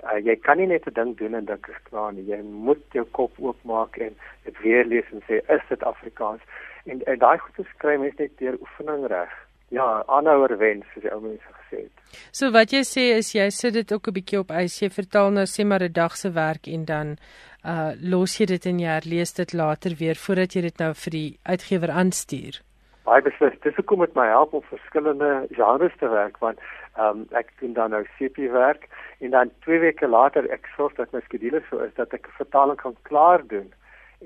[0.03, 2.26] Uh, jy kan nie net 'n ding doen en dink is klaar nie.
[2.26, 6.43] Jy moet jou kop oopmaak en dit weer lees en sê is dit Afrikaans?
[6.85, 9.30] En, en daai goed te skryf is net deur oefening reg
[9.72, 12.18] ja, aanhouer wens soos die ou mense gesê het.
[12.37, 14.83] So wat jy sê is jy sit dit ook 'n bietjie op ys.
[14.83, 17.16] Jy vertaal nou sê maar 'n dag se werk en dan
[17.65, 21.15] uh los jy dit en jy herlees dit later weer voordat jy dit nou vir
[21.15, 22.59] die uitgewer aanstuur.
[23.07, 23.55] Baie beslis.
[23.63, 26.59] Dis hoekom dit my help om verskillende genres te werk want
[26.97, 28.89] ehm um, ek doen dan nou CP werk
[29.21, 32.37] en dan 2 weke later ek sorg dat my skedule so is dat ek 'n
[32.43, 33.73] vertaling kan klaar doen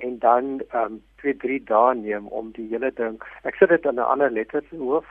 [0.00, 3.20] en dan ehm um, 2 3 dae neem om die hele ding.
[3.44, 5.06] Ek sit dit in 'n ander lettershoof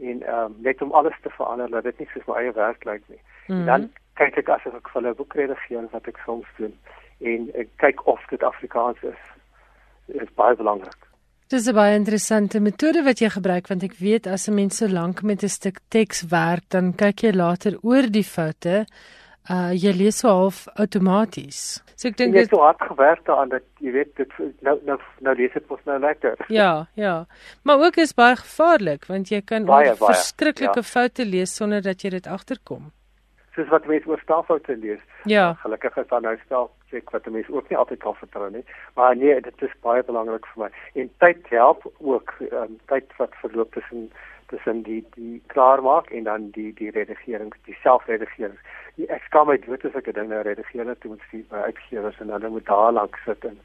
[0.00, 2.84] en ehm um, net om alles te verander dat dit nie soos my eie werk
[2.84, 3.20] lyk nie.
[3.48, 3.66] Mm -hmm.
[3.66, 6.74] Dan kyk ek asof ek vir 'n boek redigeer wat ek soms doen
[7.20, 9.20] en ek kyk of dit Afrikaans is.
[10.06, 11.06] Dit is baie belangrik.
[11.48, 14.88] Dis 'n baie interessante metode wat jy gebruik want ek weet as 'n mens so
[14.88, 18.86] lank met 'n stuk teks werk, dan kyk jy later oor die foute
[19.50, 21.82] uh jy lees so half outomaties.
[21.94, 24.32] So ek dink dit is so hard gewerk daaraan dat jy weet dit
[24.66, 26.34] nou nou nou lees dit mos nou lekker.
[26.60, 27.26] Ja, ja.
[27.62, 30.90] Maar ook is baie gevaarlik want jy kan baie, baie verskriklike ja.
[30.90, 32.90] foute lees sonder dat jy dit agterkom.
[33.56, 35.02] Soos wat mense oor staalfoute lees.
[35.24, 35.54] Ja.
[35.64, 38.64] Gelukkig is daar nou staal check wat mense ook nie altyd kan vertrou nie.
[38.94, 40.70] Maar nee, dit is baie belangrik vir my.
[41.02, 44.10] En tyd help ook um, tyd wat verloop tussen
[44.46, 48.54] tussen die die klaarmaak en dan die die redigering, die selfredigering
[49.04, 52.20] ek skaam my dood as ek 'n ding nou redigeer het moet stuur by uitgewers
[52.20, 53.58] en hulle moet daar lank sit en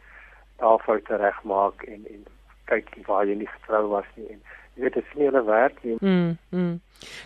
[0.59, 2.25] daar foute regmaak en en
[2.65, 4.41] kyk waar jy nie getrou was nie en
[4.75, 5.97] jy weet dit is nie hulle werk nie.
[6.01, 6.37] Mm.
[6.51, 6.75] mm.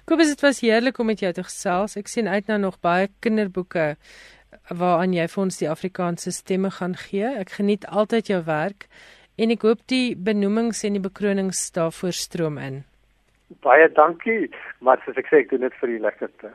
[0.08, 1.98] Kobus dit was heerlik om met jou te gesels.
[2.00, 3.96] Ek sien uit na nog baie kinderboeke
[4.70, 7.28] waaraan jy vir ons die Afrikaanse stemme gaan gee.
[7.28, 8.88] Ek geniet altyd jou werk
[9.38, 12.84] en ek hoop die benoemings en die bekronings daarvoor stroom in.
[13.62, 14.50] Baie dankie,
[14.82, 16.50] maar soos ek sê ek doen dit vir die lekkerte.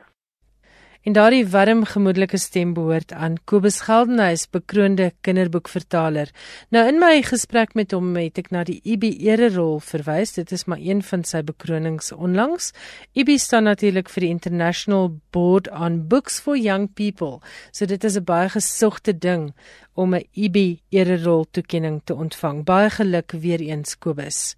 [1.01, 6.29] En daardie warm gemoedelike stem behoort aan Kobus Geldenhuys, bekroonde kinderboekvertaler.
[6.69, 10.35] Nou in my gesprek met hom het ek na die IB ererol verwys.
[10.37, 12.69] Dit is maar een van sy bekronings onlangs.
[13.17, 17.39] IB staan natuurlik vir die International Board on Books for Young People.
[17.71, 19.55] So dit is 'n baie gesogte ding
[19.95, 22.63] om 'n IB ererol toekenning te ontvang.
[22.63, 24.55] Baie geluk weer eens Kobus.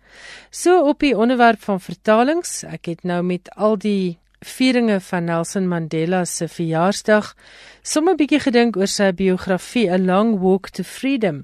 [0.52, 5.68] So op die onderwerp van vertalings, ek het nou met al die vieringe van Nelson
[5.68, 7.34] Mandela se verjaarsdag
[7.82, 11.44] sommer bietjie gedink oor sy biografie A Long Walk to Freedom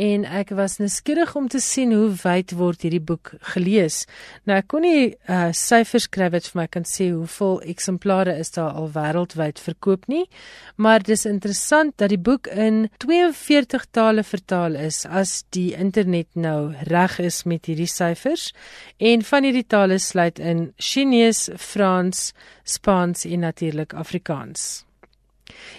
[0.00, 4.06] en ek was nuuskierig om te sien hoe wyd word hierdie boek gelees.
[4.48, 8.54] Nou ek kon nie uh, syfers kry wat vir my kan sê hoeveel eksemplare is
[8.56, 10.24] daar al wêreldwyd verkoop nie,
[10.80, 16.72] maar dis interessant dat die boek in 42 tale vertaal is as die internet nou
[16.88, 18.50] reg is met hierdie syfers
[18.98, 22.30] en van hierdie tale sluit in Chinese, Frans,
[22.64, 24.89] Spaans en natuurlik Afrikaans.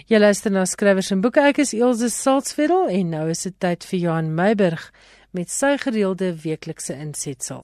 [0.08, 1.42] Jy luister na skrywers en boeke.
[1.42, 4.92] Ek is Elsje Salzwetel en nou is dit tyd vir Johan Meiburg
[5.32, 7.64] met sy gereelde weeklikse insetsel.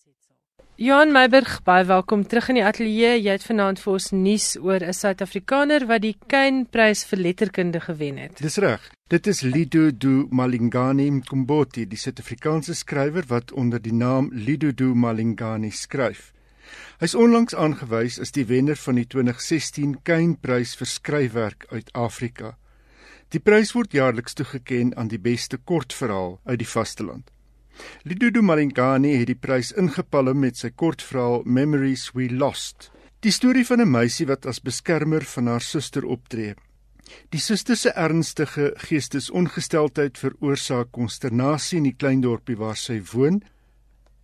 [0.77, 3.15] Johan Meiburg, baie welkom terug in die ateljee.
[3.17, 8.17] Jy het vanaand vir ons nuus oor 'n Suid-Afrikaner wat die Kyn-prys vir letterkunde gewen
[8.17, 8.37] het.
[8.37, 8.85] Dis reg.
[9.09, 14.93] Dit is Lido Du Malingani Mkomboti, die Suid-Afrikaanse skrywer wat onder die naam Lido Du
[14.93, 16.31] Malingani skryf.
[16.99, 22.55] Hy's onlangs aangewys as die wenner van die 2016 Kynprys vir skryfwerk uit Afrika.
[23.29, 27.31] Die prys word jaarliks toegekend aan die beste kortverhaal uit die vasteland.
[28.07, 32.89] Lidudu Malingani het die prys ingepalm met sy kortverhaal Memories We Lost.
[33.21, 36.55] Die storie van 'n meisie wat as beskermer van haar suster optree.
[37.29, 43.41] Die suster se ernstige geestesongesteldheid veroorsaak konsternasie in die klein dorpie waar sy woon.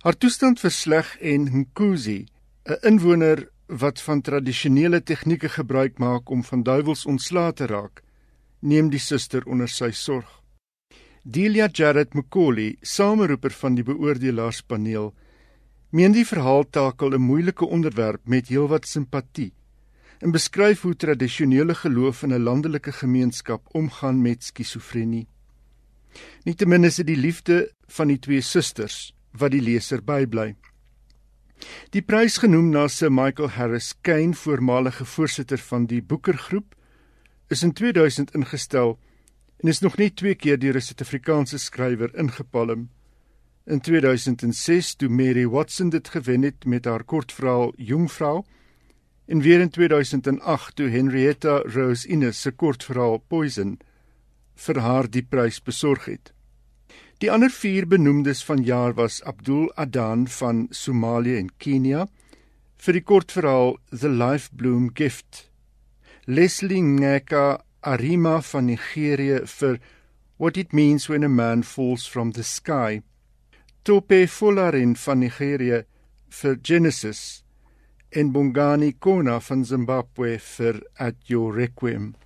[0.04, 2.26] Haar toestand versleg en Nkuzi,
[2.64, 8.02] 'n inwoner wat van tradisionele tegnieke gebruik maak om van duiwels ontslae te raak,
[8.60, 10.40] neem die suster onder sy sorg.
[11.22, 15.12] Delia Jarrett Mkoli, sameroeper van die beoordelaarspaneel,
[15.90, 19.52] meen die verhaal takel 'n moeilike onderwerp met heelwat simpatie
[20.20, 25.28] en beskryf hoe tradisionele geloof in 'n landelike gemeenskap omgaan met skizofrenie.
[26.44, 30.56] Nietemin is dit die liefde van die twee susters wat die leser bybly.
[31.94, 36.74] Die prys genoem na Sir Michael Harris Kane, voormalige voorsitter van die Booker Groep,
[37.48, 38.98] is in 2000 ingestel
[39.62, 42.90] en is nog net twee keer deur 'n Suid-Afrikaanse skrywer ingepalm.
[43.66, 48.44] In 2006 toe Mary Watson dit gewen het met haar kortverhaal Jongvrou
[49.26, 53.78] en weer in 2008 toe Henrietta Rose Innes se kortverhaal Poison
[54.54, 56.33] vir haar die prys besorg het.
[57.22, 62.08] Die ander vier benoemdes vanjaar was Abdul Adan van Somalië en Kenia
[62.82, 65.44] vir die kortverhaal The Life Bloom Gift.
[66.26, 69.78] Leslie Ngeka Arima van Nigerië vir
[70.38, 73.02] What It Means When a Man Falls from the Sky.
[73.84, 75.84] Tope Folarin van Nigerië
[76.40, 77.44] vir Genesis
[78.10, 82.16] en Bongani Kona van Zimbabwe vir At Your Requiem.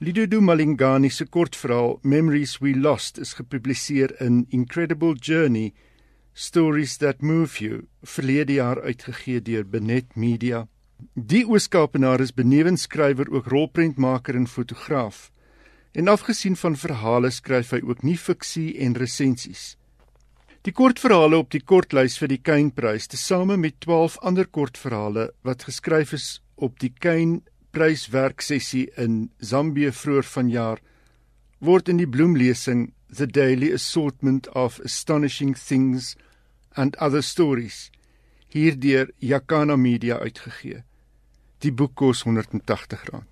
[0.00, 5.72] Lidudu Malingani se kortverhaal Memories We Lost is gepubliseer in Incredible Journey
[6.32, 10.66] Stories That Move You, verlede jaar uitgegee deur Benet Media.
[11.14, 15.30] Die Ooskaapenaar is benewens skrywer ook rolprentmaker en fotograaf.
[15.92, 19.76] En afgesien van verhale skryf hy ook nie fiksie en resensies.
[20.66, 26.16] Die kortverhale op die kortlys vir die Kynprys, tesame met 12 ander kortverhale wat geskryf
[26.18, 30.80] is op die Kyn pryswerksessie in Zambië vroeër vanjaar
[31.58, 36.14] word in die bloemlesing The Daily Assortment of Astonishing Things
[36.76, 37.90] and Other Stories
[38.54, 40.82] hierdeur Yakana Media uitgegee.
[41.58, 43.22] Die boek kos R180.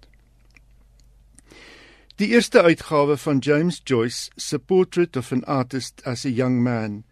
[2.19, 7.05] Die eerste uitgawe van James Joyce se Portrait of an Artist as a Young Man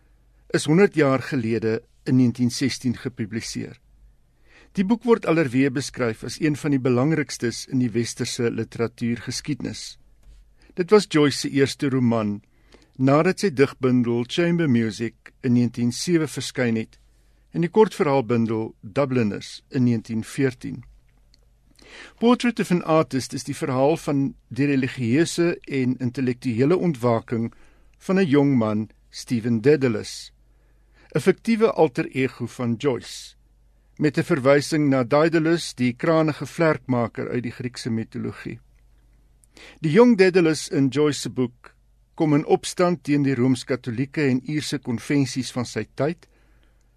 [0.51, 3.79] is 100 jaar gelede in 1916 gepubliseer.
[4.79, 9.97] Die boek word alreeds beskryf as een van die belangrikstes in die westerse literatuurgeskiedenis.
[10.79, 12.37] Dit was Joyce se eerste roman
[12.95, 17.01] nadat sy digbundel Chamber Music in 1907 verskyn het
[17.51, 20.85] en die kortverhaalbundel Dubliners in 1914.
[22.23, 24.23] Portrait of an Artist is die verhaal van
[24.55, 27.51] die religieuse en intellektuele ontwaking
[27.99, 30.31] van 'n jong man, Stephen Dedalus,
[31.15, 33.40] 'n fiktiewe alter ego van Joyce
[34.01, 38.59] met 'n verwysing na Daedalus, die kranige vlerkmaker uit die Griekse mitologie.
[39.81, 41.75] Die jong Daedalus in Joyce se boek
[42.15, 46.29] kom in opstand teen die rooms-katolieke en Ierse konvensies van sy tyd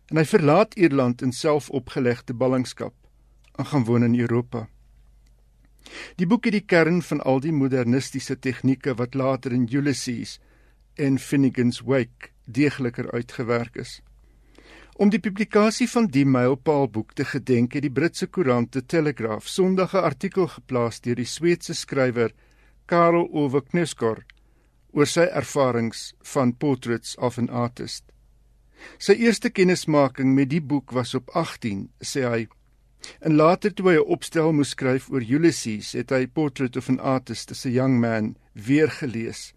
[0.08, 2.96] en hy verlaat Ierland in selfopgelegde ballingskap
[3.58, 4.68] en gaan woon in Europa.
[6.16, 10.40] Die boek het die kern van al die modernistiese tegnieke wat later in Ulysses
[10.96, 14.02] en Finnegan's Wake deegliker uitgewerk is.
[14.94, 19.96] Om die publikasie van die mylpaalboek te gedenk het die Britse koerant The Telegraph Sondag
[19.96, 22.32] 'n artikel geplaas deur die Sweedse skrywer
[22.86, 24.22] Karel Ove Knuskor
[24.94, 28.04] oor sy ervarings van Portraits of an Artist.
[29.00, 32.48] Sy eerste kennismaking met die boek was op 18, sê hy.
[33.20, 37.00] En later toe hy 'n opstel moes skryf oor Ulysses, het hy Portrait of an
[37.00, 39.54] Artist as a Young Man weer gelees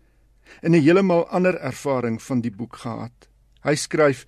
[0.63, 3.29] en 'n heeltemal ander ervaring van die boek gehad.
[3.63, 4.25] Hy skryf: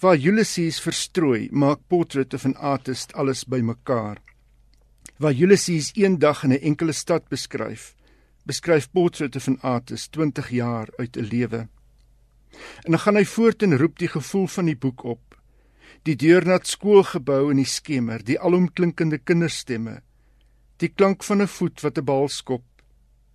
[0.00, 4.18] "Waar Ulysses verstrooi, maak Portrait of an Artist alles bymekaar.
[5.16, 7.94] Waar Ulysses eendag in 'n enkele stad beskryf,
[8.44, 11.68] beskryf Portrait of an Artist 20 jaar uit 'n lewe."
[12.84, 15.40] En dan gaan hy voort en roep die gevoel van die boek op.
[16.02, 20.02] Die deurnat skoolgebou in die skemer, die alomklinkende kinderstemme,
[20.76, 22.64] die klank van 'n voet wat 'n bal skop,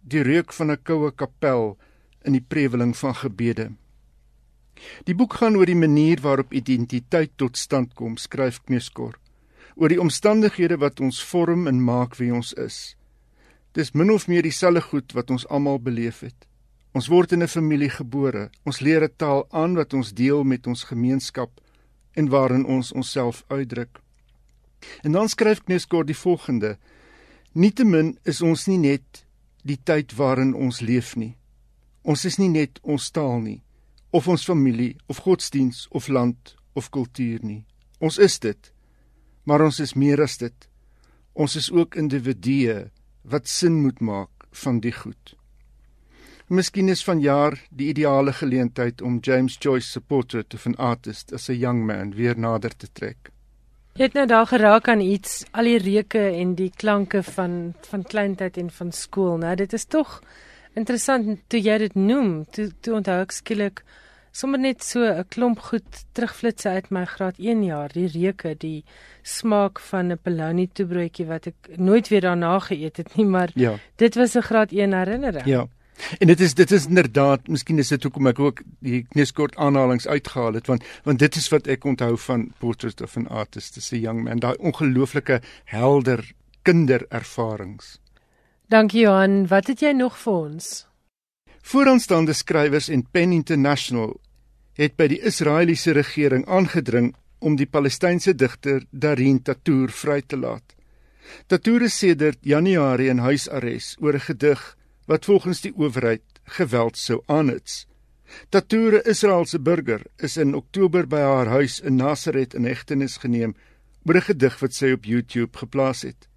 [0.02, 1.78] die reuk van 'n koue kapel
[2.22, 3.72] in die preweling van gebede.
[5.06, 9.18] Die boek gaan oor die manier waarop identiteit tot stand kom, skryf Kneskor,
[9.76, 12.96] oor die omstandighede wat ons vorm en maak wie ons is.
[13.74, 16.48] Dis min of meer dieselfde goed wat ons almal beleef het.
[16.94, 18.50] Ons word in 'n familie gebore.
[18.66, 21.62] Ons leer 'n taal aan wat ons deel met ons gemeenskap
[22.14, 24.02] en waarin ons onsself uitdruk.
[25.04, 26.78] En dan skryf Kneskor die volgende:
[27.54, 29.26] Nietemin is ons nie net
[29.64, 31.36] die tyd waarin ons leef nie.
[32.02, 33.62] Ons is nie net ons taal nie,
[34.12, 37.64] of ons familie, of godsdiens, of land, of kultuur nie.
[38.00, 38.72] Ons is dit,
[39.44, 40.68] maar ons is meer as dit.
[41.34, 42.90] Ons is ook individue
[43.24, 45.36] wat sin moet maak van die goed.
[46.52, 51.48] Miskien is vanjaar die ideale geleentheid om James Joyce se portret of an artist as
[51.50, 53.32] a young man weer nader te trek.
[53.96, 58.04] Jy het nou daar geraak aan iets, al die reuke en die klanke van van
[58.04, 59.56] kleintyd en van skool, né?
[59.56, 60.20] Dit is tog
[60.76, 62.46] interessant toe jy dit noem.
[62.52, 63.84] Toe toe onthou ek skielik
[64.32, 68.84] sommer net so 'n klomp goed terugflits uit my graad 1 jaar, die reuke, die
[69.24, 73.78] smaak van 'n bologna toebroodjie wat ek nooit weer daarna geëet het nie, maar ja.
[73.98, 75.46] dit was 'n graad 1 herinnering.
[75.46, 75.68] Ja.
[76.20, 80.08] En dit is dit is inderdaad, miskien is dit hoekom ek ook die kneskort aanhalings
[80.08, 83.92] uitgehaal het want want dit is wat ek onthou van Portrait of an Artist, dis
[83.92, 86.32] 'n young man, daai ongelooflike helder
[86.64, 88.01] kinderervarings.
[88.72, 90.68] Dankie Johan, wat het jy nog vir ons?
[91.68, 94.14] Vooraanstaande skrywers en Pen International
[94.80, 97.10] het by die Israeliese regering aangedring
[97.44, 100.64] om die Palestynse digter Darin Tatour vry te laat.
[101.52, 104.64] Tatour is sedert Januarie in huisarrest oor 'n gedig
[105.06, 106.24] wat volgens die owerheid
[106.56, 107.88] geweld sou aanhits.
[108.50, 113.54] Tatoure Israeliese burger is in Oktober by haar huis in Nazareth in hegtenis geneem
[114.08, 116.31] oor 'n gedig wat sy op YouTube geplaas het.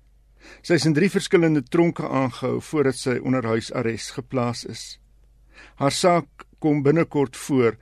[0.63, 4.99] Sy is in 3 verskillende tronke aangehou voordat sy onder huisarrest geplaas is.
[5.75, 7.77] Haar saak kom binnekort voor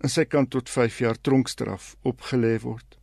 [0.00, 2.98] en sy kan tot 5 jaar tronkstraf opgelê word.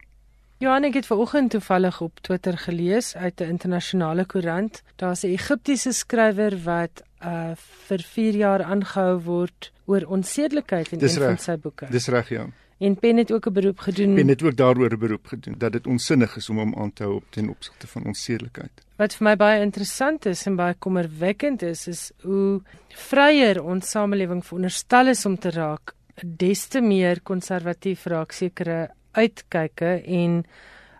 [0.61, 4.83] Johan ek het vanoggend toevallig op Twitter gelees uit 'n internasionale koerant.
[4.95, 7.55] Daar's 'n Egiptiese skrywer wat uh
[7.87, 11.27] vir 4 jaar aangehou word oor onsedelikheid in Dis een reg.
[11.27, 11.87] van sy boeke.
[11.89, 12.45] Dis reg ja.
[12.81, 15.71] En Pen het ook 'n beroep gedoen En het ook daaroor 'n beroep gedoen dat
[15.71, 18.71] dit onsinnig is om hom aan te hou op ten opsigte van onsedelikheid.
[18.95, 24.45] wat vir my baie interessant is en baie kommerwekkend is, is hoe vryer ons samelewing
[24.45, 25.93] veronderstel is om te raak,
[26.25, 30.45] des te meer konservatief raak sekere uitkyke en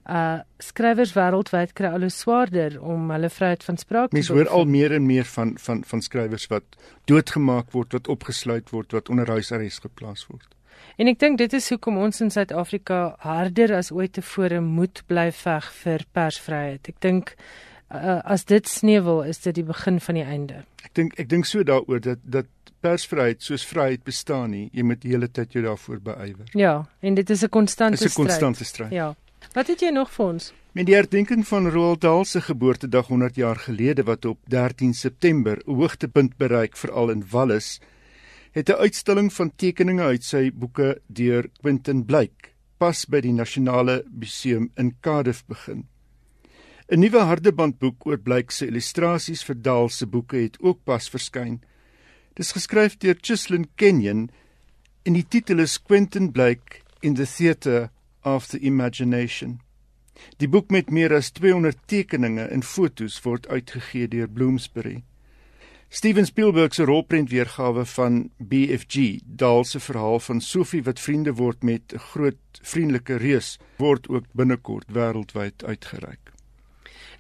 [0.10, 4.50] uh skrywers wêreldwyd kry al hoe swaarder om hulle vryheid van spraak Mense te hoor
[4.50, 6.64] al meer en meer van van van skrywers wat
[7.06, 10.48] doodgemaak word, wat opgesluit word, wat onder huisarrest geplaas word.
[10.98, 15.32] En ek dink dit is hoekom ons in Suid-Afrika harder as ooit tevore moet bly
[15.32, 16.90] veg vir persvryheid.
[16.90, 17.36] Ek dink
[17.94, 20.64] uh, as dit sneuwel is dit die begin van die einde.
[20.84, 22.48] Ek dink ek dink so daaroor dat dat
[22.82, 24.70] persvryheid soos vryheid bestaan nie.
[24.74, 26.48] Jy moet die hele tyd jou daarvoor beywer.
[26.58, 28.28] Ja, en dit is 'n konstante Dit is 'n stryd.
[28.28, 28.92] konstante stryd.
[28.92, 29.16] Ja.
[29.54, 30.54] Wat het jy nog vir ons?
[30.72, 35.58] Met die herdenking van Roald Dahl se geboortedag 100 jaar gelede wat op 13 September
[35.66, 37.80] 'n hoogtepunt bereik veral in Wallis,
[38.52, 44.04] het 'n uitstalling van tekeninge uit sy boeke deur Quentin Blyk pas by die Nasionale
[44.10, 45.86] Museum in Cardiff begin.
[46.90, 51.62] 'n Nuwe hardebandboek oor Blyk se illustrasies vir Dahl se boeke het ook pas verskyn.
[52.36, 54.30] Dis geskryf deur Chislin Kenyon
[55.06, 57.90] en die titel is Quentin Blyk in the Theatre
[58.24, 59.62] of the Imagination.
[60.38, 65.04] Die boek met meer as 200 tekeninge en fotos word uitgegee deur Bloomsbury.
[65.94, 71.94] Steven Spielberg se rolprentweergawe van BFG, Dahl se verhaal van Sophie wat vriende word met
[71.94, 76.21] 'n groot vriendelike reus, word ook binnekort wêreldwyd uitgereik.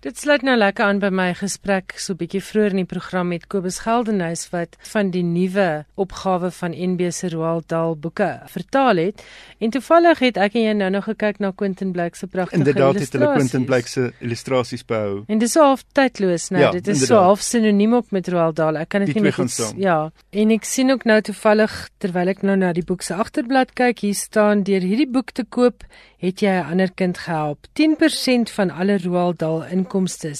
[0.01, 3.43] Dit sluit nou lekker aan by my gesprek so bietjie vroeër in die program met
[3.53, 9.21] Kobus Geldenhuys wat van die nuwe opgawe van NB se Roald Dahl boeke vertaal het.
[9.61, 12.97] En toevallig het ek en jy nou nog gekyk na Quentin Blake se pragtige inderdaad
[12.97, 15.21] het hulle Quentin Blake se illustrasies behou.
[15.29, 16.63] En dis half tydloos nou.
[16.65, 17.17] Ja, dit is inderdaad.
[17.19, 18.81] so half sinoniem ook met Roald Dahl.
[18.81, 19.99] Ek kan dit nie met iets, ja.
[20.33, 24.01] En ek sien ook nou toevallig terwyl ek nou na die boek se agterblad kyk,
[24.01, 25.85] hier staan deur hierdie boek te koop
[26.22, 27.65] het jy 'n ander kind gehelp.
[27.74, 30.34] 10% van alle Roald Dahl inkomste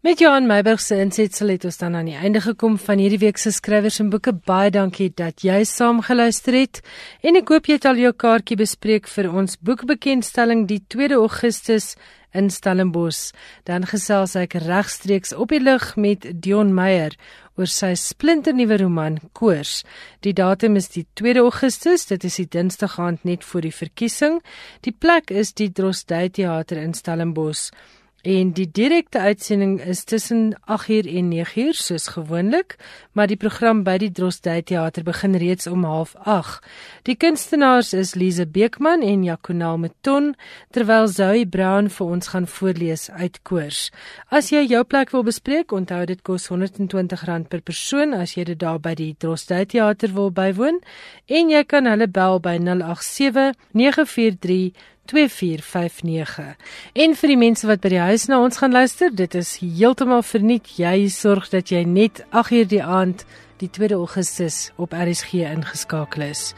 [0.00, 3.38] Met Johan Meiburg se insetsel het ons dan aan die einde gekom van hierdie week
[3.38, 4.32] se skrywers en boeke.
[4.32, 6.80] Baie dankie dat jy saam geluister het.
[7.22, 11.94] En ek hoop jy het al jou kaartjie bespreek vir ons boekbekendstelling die 2 Augustus
[12.32, 13.30] in Stellenbosch.
[13.68, 17.16] Dan gesels ek regstreeks op die lug met Dion Meyer
[17.60, 19.82] oor sy splinternuwe roman Koors.
[20.24, 24.40] Die datum is die 2 Augustus, dit is die Dinsdag aand net voor die verkiesing.
[24.86, 27.68] Die plek is die Drostdy Theater in Stellenbosch.
[28.20, 32.76] En die direkte uitsending is tussen 8uur en 9uur soos gewoonlik,
[33.12, 36.58] maar die program by die Drostdy Theater begin reeds om 07:30.
[37.02, 40.34] Die kunstenaars is Lize Beekman en Jaconel Meton,
[40.70, 43.90] terwyl Zoe Brown vir ons gaan voorlees uit koors.
[44.28, 48.58] As jy jou plek wil bespreek, onthou dit kos R120 per persoon as jy dit
[48.58, 50.80] daar by die Drostdy Theater wil bywoon,
[51.26, 54.72] en jy kan hulle bel by 087 943
[55.10, 56.56] 2459.
[56.94, 60.22] En vir die mense wat by die huis na ons gaan luister, dit is heeltemal
[60.22, 60.70] verniet.
[60.78, 63.26] Jy sorg dat jy net 8uur die aand
[63.60, 66.54] die 2 Augustus op RSG ingeskakel is.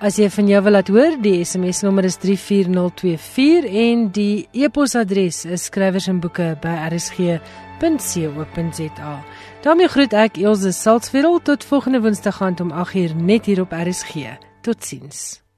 [0.00, 5.44] As jy van jou wil laat hoor, die SMS nommer is 34024 en die e-posadres
[5.44, 7.52] is skrywers en boeke by rsg.co.za.
[9.60, 14.40] daarmee groet ek Elsje Salzwetel tot volgende Woensdag aand om 8uur net hier op RSG.
[14.64, 15.49] Totsiens.